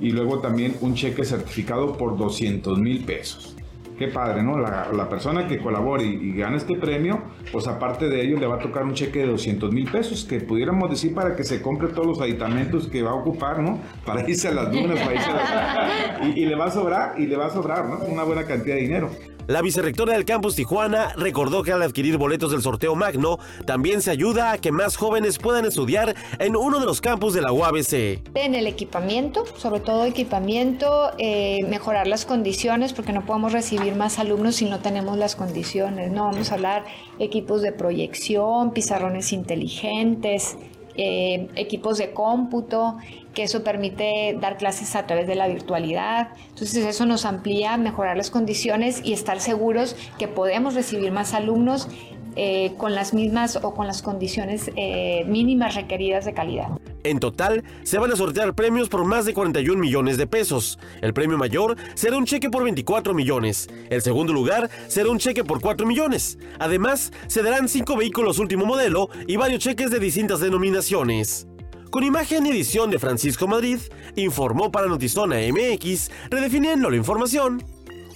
[0.00, 3.53] y luego también un cheque certificado por 200 mil pesos
[3.98, 4.58] qué padre, ¿no?
[4.58, 7.22] La, persona que colabore y, gane este premio,
[7.52, 10.40] pues aparte de ello le va a tocar un cheque de 200 mil pesos, que
[10.40, 13.80] pudiéramos decir para que se compre todos los aditamentos que va a ocupar, ¿no?
[14.04, 16.26] Para irse a las dunas, para irse a las...
[16.36, 17.98] y, y le va a sobrar, y le va a sobrar, ¿no?
[18.06, 19.10] Una buena cantidad de dinero.
[19.46, 24.10] La vicerrectora del campus Tijuana recordó que al adquirir boletos del sorteo Magno, también se
[24.10, 28.22] ayuda a que más jóvenes puedan estudiar en uno de los campus de la UABC.
[28.34, 34.18] En el equipamiento, sobre todo equipamiento, eh, mejorar las condiciones, porque no podemos recibir más
[34.18, 36.10] alumnos si no tenemos las condiciones.
[36.10, 36.84] No vamos a hablar
[37.18, 40.56] equipos de proyección, pizarrones inteligentes,
[40.96, 42.98] eh, equipos de cómputo,
[43.34, 46.28] que eso permite dar clases a través de la virtualidad.
[46.50, 51.88] Entonces eso nos amplía, mejorar las condiciones y estar seguros que podemos recibir más alumnos
[52.36, 56.68] eh, con las mismas o con las condiciones eh, mínimas requeridas de calidad.
[57.04, 60.78] En total, se van a sortear premios por más de 41 millones de pesos.
[61.02, 63.68] El premio mayor será un cheque por 24 millones.
[63.90, 66.38] El segundo lugar será un cheque por 4 millones.
[66.58, 71.46] Además, se darán 5 vehículos último modelo y varios cheques de distintas denominaciones.
[71.90, 73.78] Con imagen y edición de Francisco Madrid,
[74.16, 77.62] informó para Notizona MX, redefiniendo la información,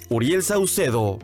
[0.09, 1.19] Uriel Saucedo.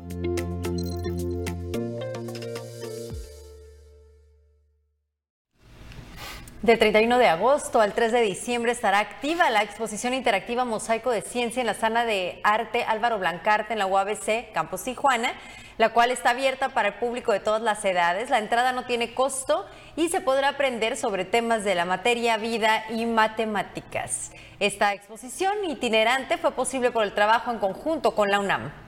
[6.64, 11.20] Del 31 de agosto al 3 de diciembre estará activa la exposición interactiva Mosaico de
[11.20, 15.34] Ciencia en la sala de arte Álvaro Blancarte en la UABC, Campus Tijuana,
[15.76, 18.30] la cual está abierta para el público de todas las edades.
[18.30, 22.86] La entrada no tiene costo y se podrá aprender sobre temas de la materia, vida
[22.88, 24.32] y matemáticas.
[24.58, 28.83] Esta exposición itinerante fue posible por el trabajo en conjunto con la UNAM.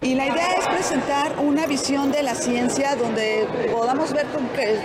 [0.00, 4.26] Y la idea es presentar una visión de la ciencia donde podamos ver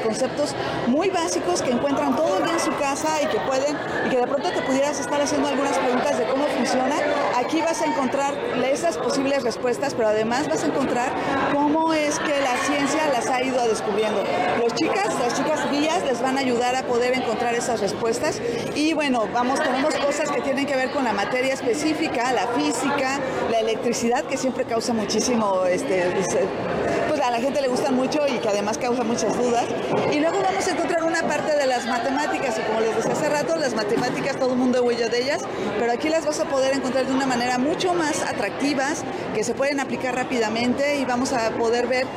[0.01, 0.55] conceptos
[0.87, 4.17] muy básicos que encuentran todo el día en su casa y que pueden, y que
[4.17, 6.95] de pronto te pudieras estar haciendo algunas preguntas de cómo funciona.
[7.37, 8.33] Aquí vas a encontrar
[8.65, 11.11] esas posibles respuestas, pero además vas a encontrar
[11.53, 14.23] cómo es que la ciencia las ha ido descubriendo.
[14.59, 18.41] Los chicas, las chicas guías les van a ayudar a poder encontrar esas respuestas.
[18.73, 23.19] Y bueno, vamos, tenemos cosas que tienen que ver con la materia específica, la física,
[23.51, 26.05] la electricidad, que siempre causa muchísimo, este,
[27.09, 29.65] pues, a la gente le gusta mucho y que además causa muchas dudas.
[30.13, 33.29] Y luego vamos a encontrar una parte de las matemáticas, y como les decía hace
[33.29, 35.41] rato, las matemáticas todo el mundo huella de ellas,
[35.77, 39.03] pero aquí las vas a poder encontrar de una manera mucho más atractivas,
[39.35, 42.07] que se pueden aplicar rápidamente y vamos a poder ver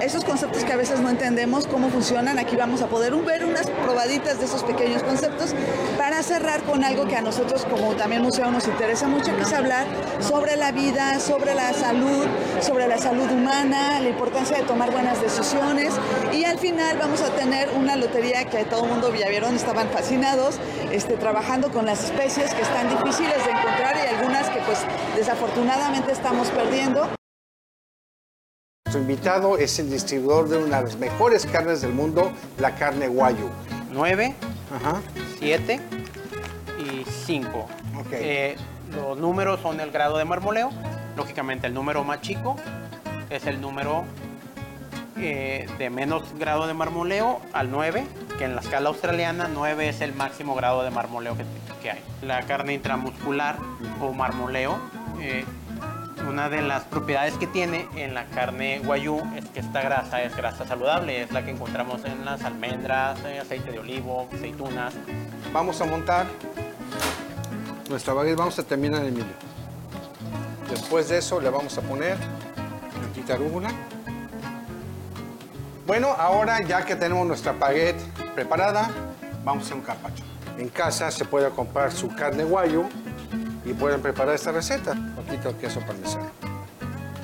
[0.00, 2.38] esos conceptos que a veces no entendemos cómo funcionan.
[2.38, 5.54] Aquí vamos a poder ver unas probaditas de esos pequeños conceptos
[5.98, 9.52] para cerrar con algo que a nosotros como también museo nos interesa mucho, que es
[9.52, 9.86] hablar
[10.20, 12.26] sobre la vida, sobre la salud,
[12.60, 15.92] sobre la salud humana, la importancia de tomar buenas decisiones
[16.32, 19.88] y al final vamos a tener una lotería que todo el mundo ya vieron, estaban
[19.90, 20.56] fascinados,
[20.90, 24.78] este, trabajando con las especies que están difíciles de encontrar y algunas que pues
[25.16, 27.21] desafortunadamente estamos perdiendo.
[28.92, 33.08] Nuestro invitado es el distribuidor de una de las mejores carnes del mundo, la carne
[33.08, 33.48] guayu.
[33.90, 34.34] 9,
[35.38, 35.80] 7
[36.78, 37.68] y 5.
[38.10, 38.54] Eh,
[38.94, 40.68] los números son el grado de marmoleo.
[41.16, 42.56] Lógicamente el número más chico
[43.30, 44.04] es el número
[45.16, 48.04] eh, de menos grado de marmoleo al 9,
[48.36, 51.44] que en la escala australiana 9 es el máximo grado de marmoleo que,
[51.82, 52.00] que hay.
[52.20, 53.56] La carne intramuscular
[54.02, 54.78] o marmoleo,
[55.18, 55.46] eh,
[56.32, 60.34] una de las propiedades que tiene en la carne guayú es que esta grasa es
[60.34, 64.94] grasa saludable, es la que encontramos en las almendras, eh, aceite de olivo, aceitunas.
[65.52, 66.24] Vamos a montar
[67.90, 69.34] nuestra baguette, vamos a terminar Emilio.
[70.70, 73.68] Después de eso le vamos a poner, a quitar una.
[75.86, 78.00] Bueno, ahora ya que tenemos nuestra baguette
[78.34, 78.90] preparada,
[79.44, 80.24] vamos a un carpaccio.
[80.56, 82.88] En casa se puede comprar su carne guayu
[83.64, 84.92] y pueden preparar esta receta.
[84.92, 86.30] Un poquito de queso parmesano.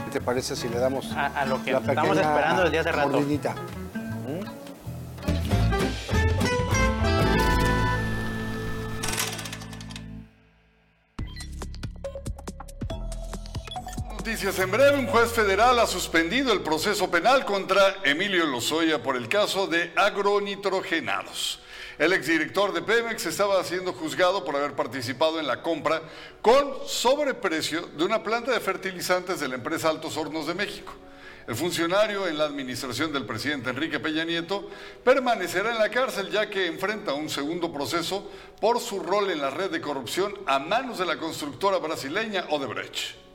[0.04, 2.92] ¿Qué te parece si le damos A, a lo que la estamos esperando desde hace
[2.92, 3.08] rato.
[3.10, 3.54] mordidita?
[14.28, 14.98] noticias en breve.
[14.98, 19.90] Un juez federal ha suspendido el proceso penal contra Emilio Lozoya por el caso de
[19.96, 21.60] agronitrogenados.
[21.98, 26.00] El exdirector de Pemex estaba siendo juzgado por haber participado en la compra
[26.40, 30.92] con sobreprecio de una planta de fertilizantes de la empresa Altos Hornos de México.
[31.48, 34.70] El funcionario en la administración del presidente Enrique Peña Nieto
[35.02, 38.30] permanecerá en la cárcel ya que enfrenta un segundo proceso
[38.60, 43.27] por su rol en la red de corrupción a manos de la constructora brasileña Odebrecht.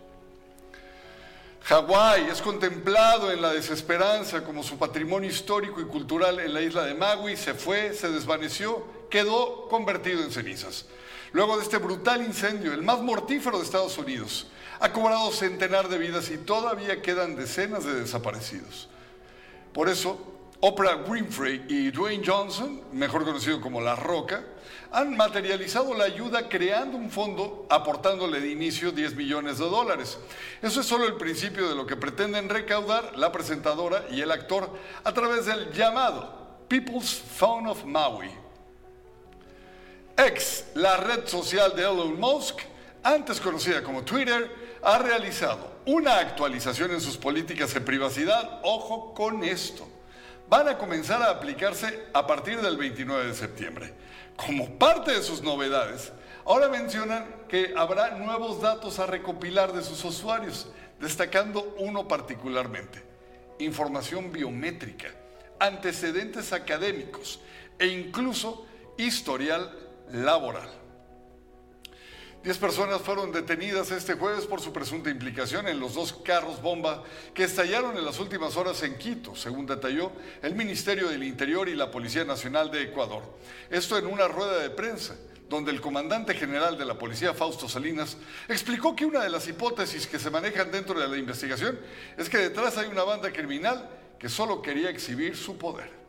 [1.65, 6.83] Hawái es contemplado en la desesperanza como su patrimonio histórico y cultural en la isla
[6.83, 7.37] de Maui.
[7.37, 10.85] Se fue, se desvaneció, quedó convertido en cenizas.
[11.31, 14.47] Luego de este brutal incendio, el más mortífero de Estados Unidos,
[14.81, 18.89] ha cobrado centenar de vidas y todavía quedan decenas de desaparecidos.
[19.71, 20.19] Por eso,
[20.59, 24.43] Oprah Winfrey y Dwayne Johnson, mejor conocido como La Roca,
[24.93, 30.19] han materializado la ayuda creando un fondo aportándole de inicio 10 millones de dólares.
[30.61, 34.69] Eso es solo el principio de lo que pretenden recaudar la presentadora y el actor
[35.03, 38.29] a través del llamado People's Phone of Maui.
[40.15, 42.59] Ex, la red social de Elon Musk,
[43.01, 48.59] antes conocida como Twitter, ha realizado una actualización en sus políticas de privacidad.
[48.61, 49.87] Ojo con esto.
[50.47, 53.93] Van a comenzar a aplicarse a partir del 29 de septiembre.
[54.35, 56.11] Como parte de sus novedades,
[56.45, 60.67] ahora mencionan que habrá nuevos datos a recopilar de sus usuarios,
[60.99, 63.03] destacando uno particularmente,
[63.59, 65.09] información biométrica,
[65.59, 67.39] antecedentes académicos
[67.79, 68.65] e incluso
[68.97, 69.71] historial
[70.11, 70.82] laboral.
[72.43, 77.01] Diez personas fueron detenidas este jueves por su presunta implicación en los dos carros bomba
[77.33, 81.73] que estallaron en las últimas horas en Quito, según detalló el Ministerio del Interior y
[81.73, 83.23] la Policía Nacional de Ecuador.
[83.69, 85.15] Esto en una rueda de prensa
[85.47, 88.17] donde el comandante general de la policía, Fausto Salinas,
[88.49, 91.79] explicó que una de las hipótesis que se manejan dentro de la investigación
[92.17, 93.89] es que detrás hay una banda criminal
[94.19, 96.02] que solo quería exhibir su poder.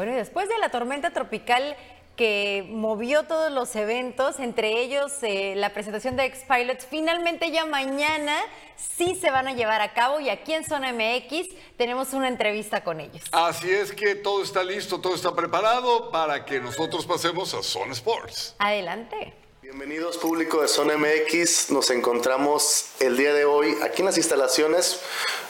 [0.00, 1.76] Bueno, y después de la tormenta tropical
[2.16, 8.34] que movió todos los eventos, entre ellos eh, la presentación de X-Pilots, finalmente ya mañana
[8.78, 12.82] sí se van a llevar a cabo y aquí en Zona MX tenemos una entrevista
[12.82, 13.22] con ellos.
[13.30, 17.92] Así es que todo está listo, todo está preparado para que nosotros pasemos a Zona
[17.92, 18.54] Sports.
[18.58, 19.34] Adelante.
[19.72, 24.98] Bienvenidos público de Zona MX, nos encontramos el día de hoy aquí en las instalaciones,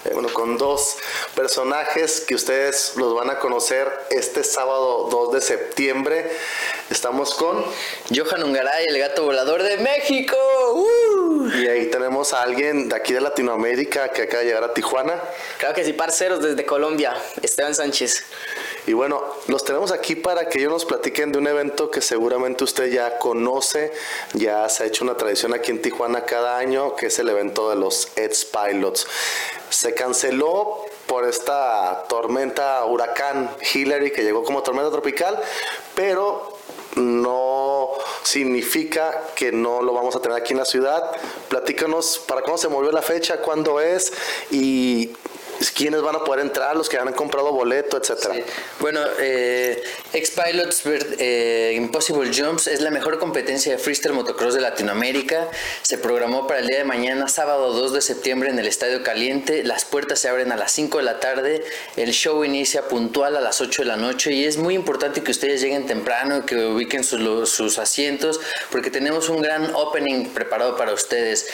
[0.04, 0.98] eh, bueno, con dos
[1.34, 6.30] personajes que ustedes los van a conocer este sábado 2 de septiembre.
[6.90, 7.64] Estamos con
[8.14, 10.36] Johan Ungaray, el gato volador de México.
[11.54, 15.18] Y ahí tenemos a alguien de aquí de Latinoamérica que acaba de llegar a Tijuana.
[15.56, 18.24] Claro que sí, parceros desde Colombia, Esteban Sánchez.
[18.86, 22.64] Y bueno, los tenemos aquí para que ellos nos platiquen de un evento que seguramente
[22.64, 23.92] usted ya conoce,
[24.34, 27.70] ya se ha hecho una tradición aquí en Tijuana cada año, que es el evento
[27.70, 29.06] de los Eds Pilots.
[29.68, 35.40] Se canceló por esta tormenta huracán Hillary que llegó como tormenta tropical,
[35.94, 36.56] pero
[36.96, 37.90] no
[38.22, 41.10] significa que no lo vamos a tener aquí en la ciudad.
[41.48, 44.12] Platícanos para cómo se movió la fecha, cuándo es
[44.50, 45.12] y
[45.68, 48.34] quiénes van a poder entrar, los que han comprado boleto, etcétera.
[48.78, 49.82] Bueno, eh,
[50.12, 50.82] X-Pilots
[51.18, 55.48] eh, Impossible Jumps es la mejor competencia de freestyle motocross de Latinoamérica.
[55.82, 59.62] Se programó para el día de mañana, sábado 2 de septiembre, en el Estadio Caliente.
[59.64, 61.64] Las puertas se abren a las 5 de la tarde.
[61.96, 65.30] El show inicia puntual a las 8 de la noche y es muy importante que
[65.30, 68.40] ustedes lleguen temprano que ubiquen sus, sus asientos
[68.70, 71.48] porque tenemos un gran opening preparado para ustedes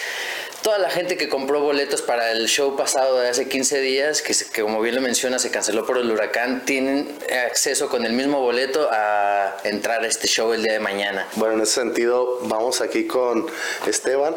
[0.62, 4.62] toda la gente que compró boletos para el show pasado de hace 15 días, que,
[4.62, 7.16] como bien lo menciona se canceló por el huracán, tienen
[7.48, 11.26] acceso con el mismo boleto a entrar a este show el día de mañana.
[11.36, 13.46] Bueno, en ese sentido, vamos aquí con
[13.86, 14.34] Esteban.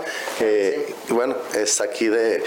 [1.09, 2.43] bueno, es aquí de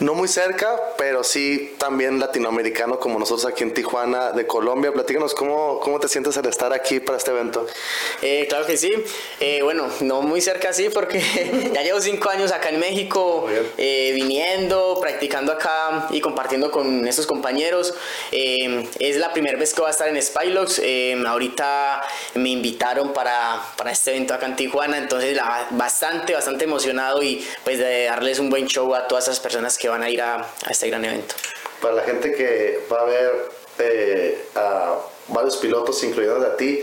[0.00, 4.92] no muy cerca, pero sí también latinoamericano como nosotros aquí en Tijuana, de Colombia.
[4.92, 7.66] Platícanos cómo, cómo te sientes al estar aquí para este evento.
[8.22, 8.90] Eh, claro que sí.
[9.40, 11.22] Eh, bueno, no muy cerca sí, porque
[11.74, 13.46] ya llevo cinco años acá en México,
[13.76, 17.94] eh, viniendo, practicando acá y compartiendo con estos compañeros.
[18.32, 20.80] es la primera vez que voy a estar en Spylox.
[21.26, 22.02] ahorita
[22.34, 27.46] me invitaron para, para, este evento acá en Tijuana, entonces la, bastante, bastante emocionado y
[27.64, 30.46] pues de darles un buen show a todas esas personas que van a ir a,
[30.68, 31.34] este gran evento.
[31.80, 34.96] Para la gente que va a ver eh, a
[35.28, 36.82] varios pilotos, incluyendo a ti,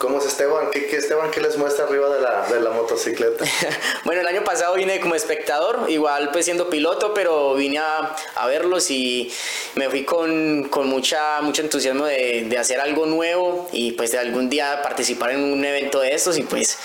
[0.00, 0.70] ¿Cómo es Esteban?
[0.70, 3.44] ¿Qué, Esteban qué les muestra arriba de la, de la motocicleta?
[4.06, 8.46] bueno, el año pasado vine como espectador, igual pues siendo piloto, pero vine a, a
[8.46, 9.30] verlos y
[9.74, 14.18] me fui con, con mucha, mucho entusiasmo de, de, hacer algo nuevo y pues de
[14.18, 16.78] algún día participar en un evento de estos y pues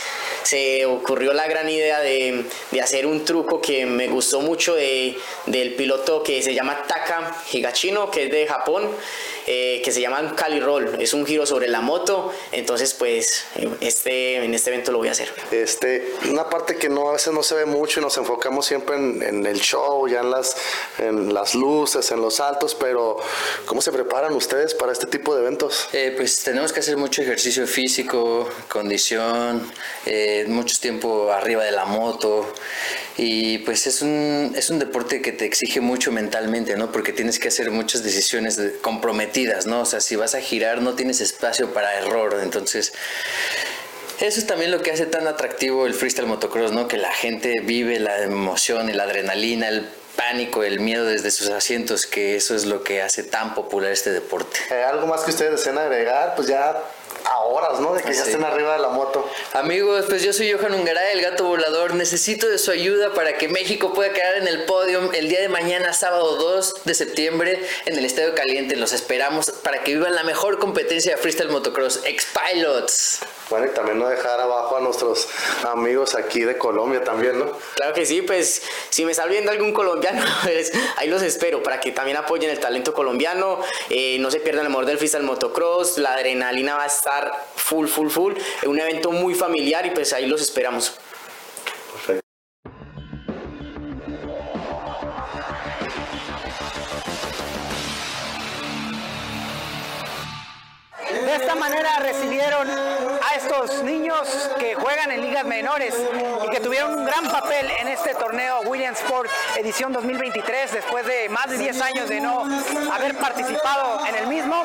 [0.44, 5.18] se ocurrió la gran idea de, de hacer un truco que me gustó mucho de,
[5.46, 8.90] del piloto que se llama Taka Higashino, que es de Japón.
[9.48, 11.00] Eh, que se llama Cali Roll.
[11.00, 13.46] Es un giro sobre la moto, entonces pues
[13.80, 15.32] este, en este evento lo voy a hacer.
[15.52, 18.96] Este, una parte que no, a veces no se ve mucho y nos enfocamos siempre
[18.96, 20.58] en, el show, ya en las,
[20.98, 23.18] en las luces, en los saltos, pero
[23.68, 25.90] ¿cómo se preparan ustedes para este tipo de eventos?
[25.94, 29.72] Eh, pues tenemos que hacer mucho ejercicio físico, condición,
[30.08, 32.52] eh, mucho tiempo arriba de la moto
[33.18, 36.92] y pues es un, es un deporte que te exige mucho mentalmente, ¿no?
[36.92, 39.35] Porque tienes que hacer muchas decisiones comprometidas,
[39.66, 39.82] ¿no?
[39.82, 42.94] O sea, si vas a girar no tienes espacio para error, entonces...
[44.20, 46.88] Eso es también lo que hace tan atractivo el freestyle motocross, ¿no?
[46.88, 52.06] Que la gente vive la emoción, la adrenalina, el pánico, el miedo desde sus asientos,
[52.06, 54.58] que eso es lo que hace tan popular este deporte.
[54.72, 56.34] Eh, ¿Algo más que ustedes deseen agregar?
[56.36, 56.82] Pues ya
[57.36, 57.94] a horas, ¿no?
[57.94, 59.30] De que ya estén arriba de la moto.
[59.54, 61.94] Amigos, pues yo soy Johan Ungaray, el gato volador.
[61.94, 65.50] Necesito de su ayuda para que México pueda quedar en el podio el día de
[65.50, 68.76] mañana, sábado 2 de septiembre, en el Estadio Caliente.
[68.76, 73.20] Los esperamos para que vivan la mejor competencia de freestyle motocross, X-Pilots.
[73.50, 75.28] Bueno, y también no dejar abajo a nuestros
[75.68, 77.52] amigos aquí de Colombia también, ¿no?
[77.76, 81.80] Claro que sí, pues si me está viendo algún colombiano, pues, ahí los espero para
[81.80, 85.98] que también apoyen el talento colombiano, eh, no se pierdan el amor del freestyle motocross,
[86.00, 90.12] la adrenalina va a estar full, full, full, es un evento muy familiar y pues
[90.14, 90.94] ahí los esperamos.
[101.26, 105.96] De esta manera recibieron a estos niños que juegan en ligas menores
[106.46, 111.28] y que tuvieron un gran papel en este torneo Williams Sport edición 2023 después de
[111.30, 112.44] más de 10 años de no
[112.94, 114.64] haber participado en el mismo.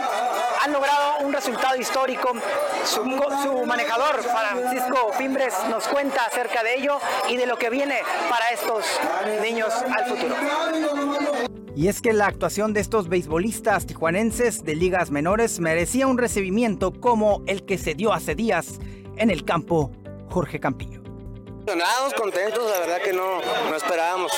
[0.63, 2.33] Han logrado un resultado histórico.
[2.85, 3.05] Su,
[3.43, 6.99] su manejador, Francisco Fimbres, nos cuenta acerca de ello
[7.29, 8.85] y de lo que viene para estos
[9.41, 10.37] niños al futuro.
[11.77, 16.93] Y es que la actuación de estos beisbolistas tijuanenses de ligas menores merecía un recibimiento
[16.93, 18.81] como el que se dio hace días
[19.17, 19.93] en el campo
[20.29, 21.01] Jorge Campillo.
[21.67, 24.33] Emocionados, contentos, la verdad que no, no esperábamos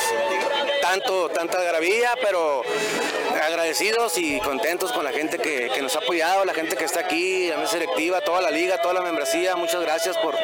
[0.83, 2.63] tanto, tanta gravilla, pero
[3.43, 7.01] agradecidos y contentos con la gente que, que, nos ha apoyado, la gente que está
[7.01, 9.57] aquí, la mesa selectiva, toda la liga, toda la membresía.
[9.57, 10.35] Muchas gracias por,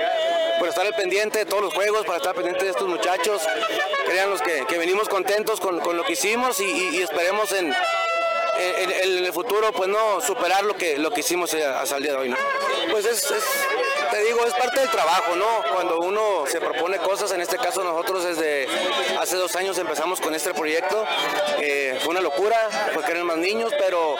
[0.58, 3.42] por estar al pendiente de todos los juegos, para estar pendiente de estos muchachos.
[4.06, 7.74] Créanos que, que venimos contentos con, con, lo que hicimos y, esperemos en,
[9.02, 12.34] el futuro pues no superar lo que, lo que hicimos hasta el día de hoy.
[12.90, 13.44] Pues es, es,
[14.10, 15.46] te digo, es parte del trabajo, ¿no?
[15.72, 18.66] Cuando uno se propone cosas, en este caso nosotros desde
[19.18, 21.04] hace dos años empezamos con este proyecto,
[21.60, 22.56] eh, fue una locura,
[22.94, 24.16] porque eran más niños, pero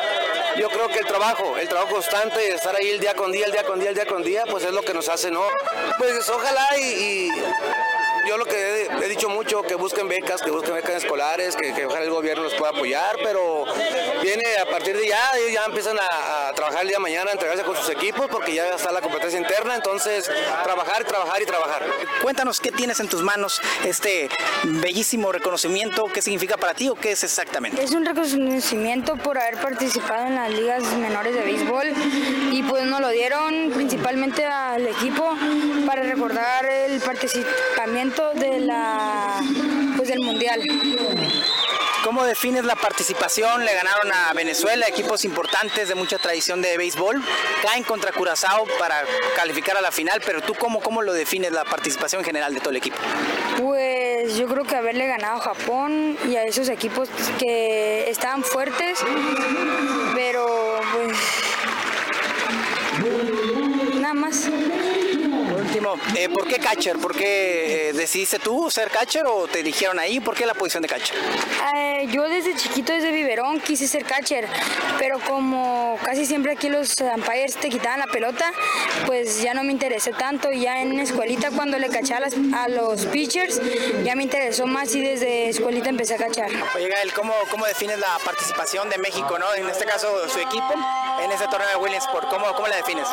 [0.59, 3.53] yo creo que el trabajo, el trabajo constante, estar ahí el día con día, el
[3.53, 5.45] día con día, el día con día, pues es lo que nos hace, ¿no?
[5.99, 7.31] Pues ojalá y,
[8.29, 11.87] yo lo que he, dicho mucho, que busquen becas, que busquen becas escolares, que, que
[11.87, 13.65] ojalá el gobierno los pueda apoyar, pero
[14.23, 17.31] viene a partir de ya, ellos ya empiezan a, a, trabajar el día de mañana,
[17.31, 20.31] a entregarse con sus equipos, porque ya está la competencia interna, entonces
[20.63, 21.87] trabajar, trabajar y trabajar.
[22.23, 24.29] Cuéntanos qué tienes en tus manos, este
[24.65, 27.83] bellísimo reconocimiento, qué significa para ti o qué es exactamente.
[27.83, 31.95] Es un reconocimiento por haber participado en las ligas menores de béisbol
[32.53, 35.35] y pues nos lo dieron principalmente al equipo
[35.87, 39.41] para recordar el participamiento de la
[39.97, 40.61] pues del mundial.
[42.03, 43.65] ¿Cómo defines la participación?
[43.65, 47.23] Le ganaron a Venezuela, equipos importantes de mucha tradición de béisbol.
[47.63, 49.05] Caen contra Curazao para
[49.37, 52.71] calificar a la final, pero tú cómo, cómo lo defines la participación general de todo
[52.71, 52.97] el equipo?
[53.59, 57.09] Pues yo creo que haberle ganado a Japón y a esos equipos
[57.39, 58.99] que estaban fuertes,
[60.15, 61.17] pero pues
[64.01, 64.49] nada más.
[66.17, 66.99] Eh, ¿por qué catcher?
[66.99, 70.21] ¿Por qué eh, decidiste tú ser catcher o te dijeron ahí?
[70.21, 71.17] ¿Por qué la posición de catcher?
[71.77, 74.47] Eh, yo desde chiquito, desde biberón, quise ser catcher,
[74.99, 78.53] pero como casi siempre aquí los umpires te quitaban la pelota,
[79.07, 80.51] pues ya no me interesé tanto.
[80.53, 83.61] Ya en escuelita cuando le caché a, las- a los pitchers,
[84.05, 86.51] ya me interesó más y desde escuelita empecé a cachar.
[86.75, 89.53] Oye, Gael, ¿cómo, ¿cómo defines la participación de México, no?
[89.55, 90.75] En este caso, su equipo,
[91.23, 92.29] en este torneo de Williamsport.
[92.29, 93.07] ¿Cómo, cómo la defines?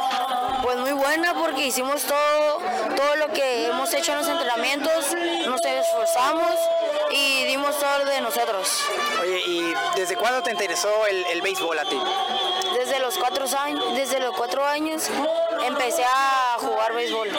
[0.65, 2.57] Pues muy buena porque hicimos todo,
[2.95, 6.53] todo lo que hemos hecho en los entrenamientos, nos esforzamos
[7.11, 8.83] y dimos todo de nosotros.
[9.21, 12.01] Oye, ¿y desde cuándo te interesó el, el béisbol a ti?
[12.79, 15.03] Desde los cuatro años, desde los cuatro años
[15.67, 17.29] empecé a jugar béisbol.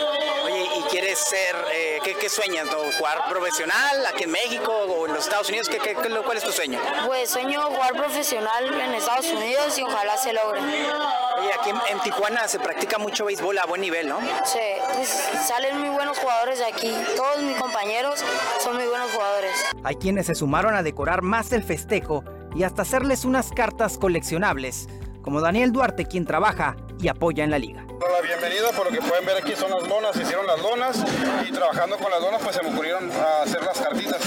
[0.87, 2.67] Oye, ¿y quieres ser, eh, qué, qué sueñas?
[2.67, 2.79] ¿no?
[2.99, 5.69] ¿Jugar profesional aquí en México o en los Estados Unidos?
[5.69, 6.79] ¿Qué, qué- qué- ¿Cuál es tu sueño?
[7.07, 10.61] Pues sueño jugar profesional en Estados Unidos y ojalá se logre.
[10.61, 14.19] Oye, aquí en, en Tijuana se practica mucho béisbol a buen nivel, ¿no?
[14.45, 14.59] Sí,
[14.95, 15.09] pues
[15.47, 16.95] salen muy buenos jugadores de aquí.
[17.17, 18.23] Todos mis compañeros
[18.63, 19.53] son muy buenos jugadores.
[19.85, 22.25] Hay quienes se sumaron a decorar más el festejo
[22.55, 24.89] y hasta hacerles unas cartas coleccionables,
[25.27, 27.85] como Daniel Duarte, quien trabaja y apoya en la liga.
[28.01, 31.05] La bienvenida, por lo que pueden ver aquí son las lonas, se hicieron las lonas
[31.45, 34.21] y trabajando con las lonas pues se me ocurrieron a hacer las cartitas.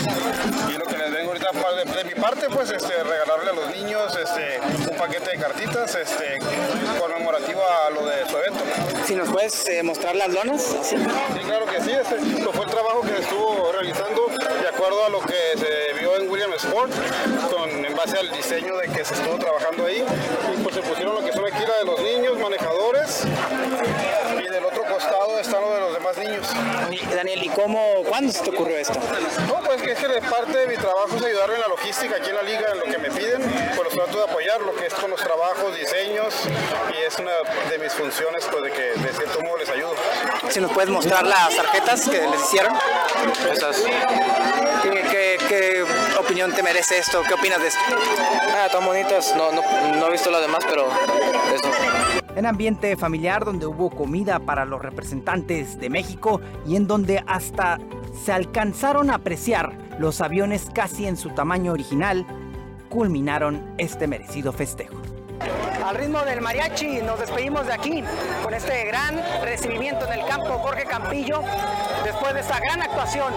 [0.67, 3.77] Y lo que les vengo ahorita de, de mi parte pues este, regalarle a los
[3.77, 4.59] niños este,
[4.91, 6.39] un paquete de cartitas este,
[6.99, 8.59] conmemorativo a lo de su evento.
[9.05, 10.97] Si nos puedes eh, mostrar las lonas, ¿sí?
[10.97, 15.05] Sí, claro que sí, este esto fue el trabajo que se estuvo realizando de acuerdo
[15.05, 15.88] a lo que se
[16.59, 16.91] Sport,
[17.51, 20.03] con, en base al diseño de que se estuvo trabajando ahí.
[20.53, 23.23] Y pues se pusieron lo que son aquí la de los niños, manejadores,
[24.37, 26.47] y del otro costado están lo de los demás niños.
[27.15, 28.99] Daniel, ¿y cómo, cuándo se te ocurrió esto?
[29.47, 32.15] No, pues que es que de parte de mi trabajo es ayudarle en la logística
[32.17, 33.41] aquí en la liga, en lo que me piden,
[33.75, 36.33] pues los trato de apoyar, lo que es con los trabajos, diseños,
[36.93, 37.31] y es una
[37.69, 39.95] de mis funciones, pues de que de cierto modo les ayudo.
[40.49, 42.73] Si nos puedes mostrar las tarjetas que les hicieron.
[43.51, 43.83] Esas.
[44.83, 45.85] ¿Qué, qué- qué
[46.19, 47.21] opinión te merece esto?
[47.27, 47.79] ¿Qué opinas de esto?
[48.55, 49.33] Ah, están bonitas.
[49.35, 49.61] No, no,
[49.97, 50.87] no he visto las demás, pero
[51.53, 51.69] eso.
[52.35, 57.79] En ambiente familiar donde hubo comida para los representantes de México y en donde hasta
[58.23, 62.25] se alcanzaron a apreciar los aviones casi en su tamaño original,
[62.89, 64.95] culminaron este merecido festejo.
[65.85, 68.03] Al ritmo del mariachi nos despedimos de aquí
[68.43, 71.41] con este gran recibimiento en el campo Jorge Campillo
[72.03, 73.33] después de esta gran actuación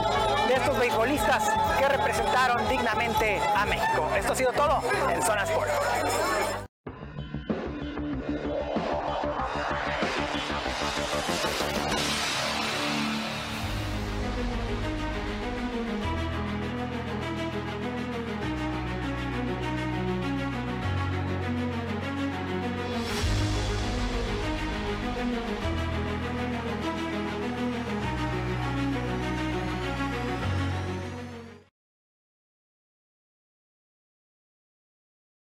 [0.48, 1.44] de estos beisbolistas
[1.78, 4.08] que representaron dignamente a México.
[4.16, 4.82] Esto ha sido todo
[5.12, 5.70] en Zona Sport.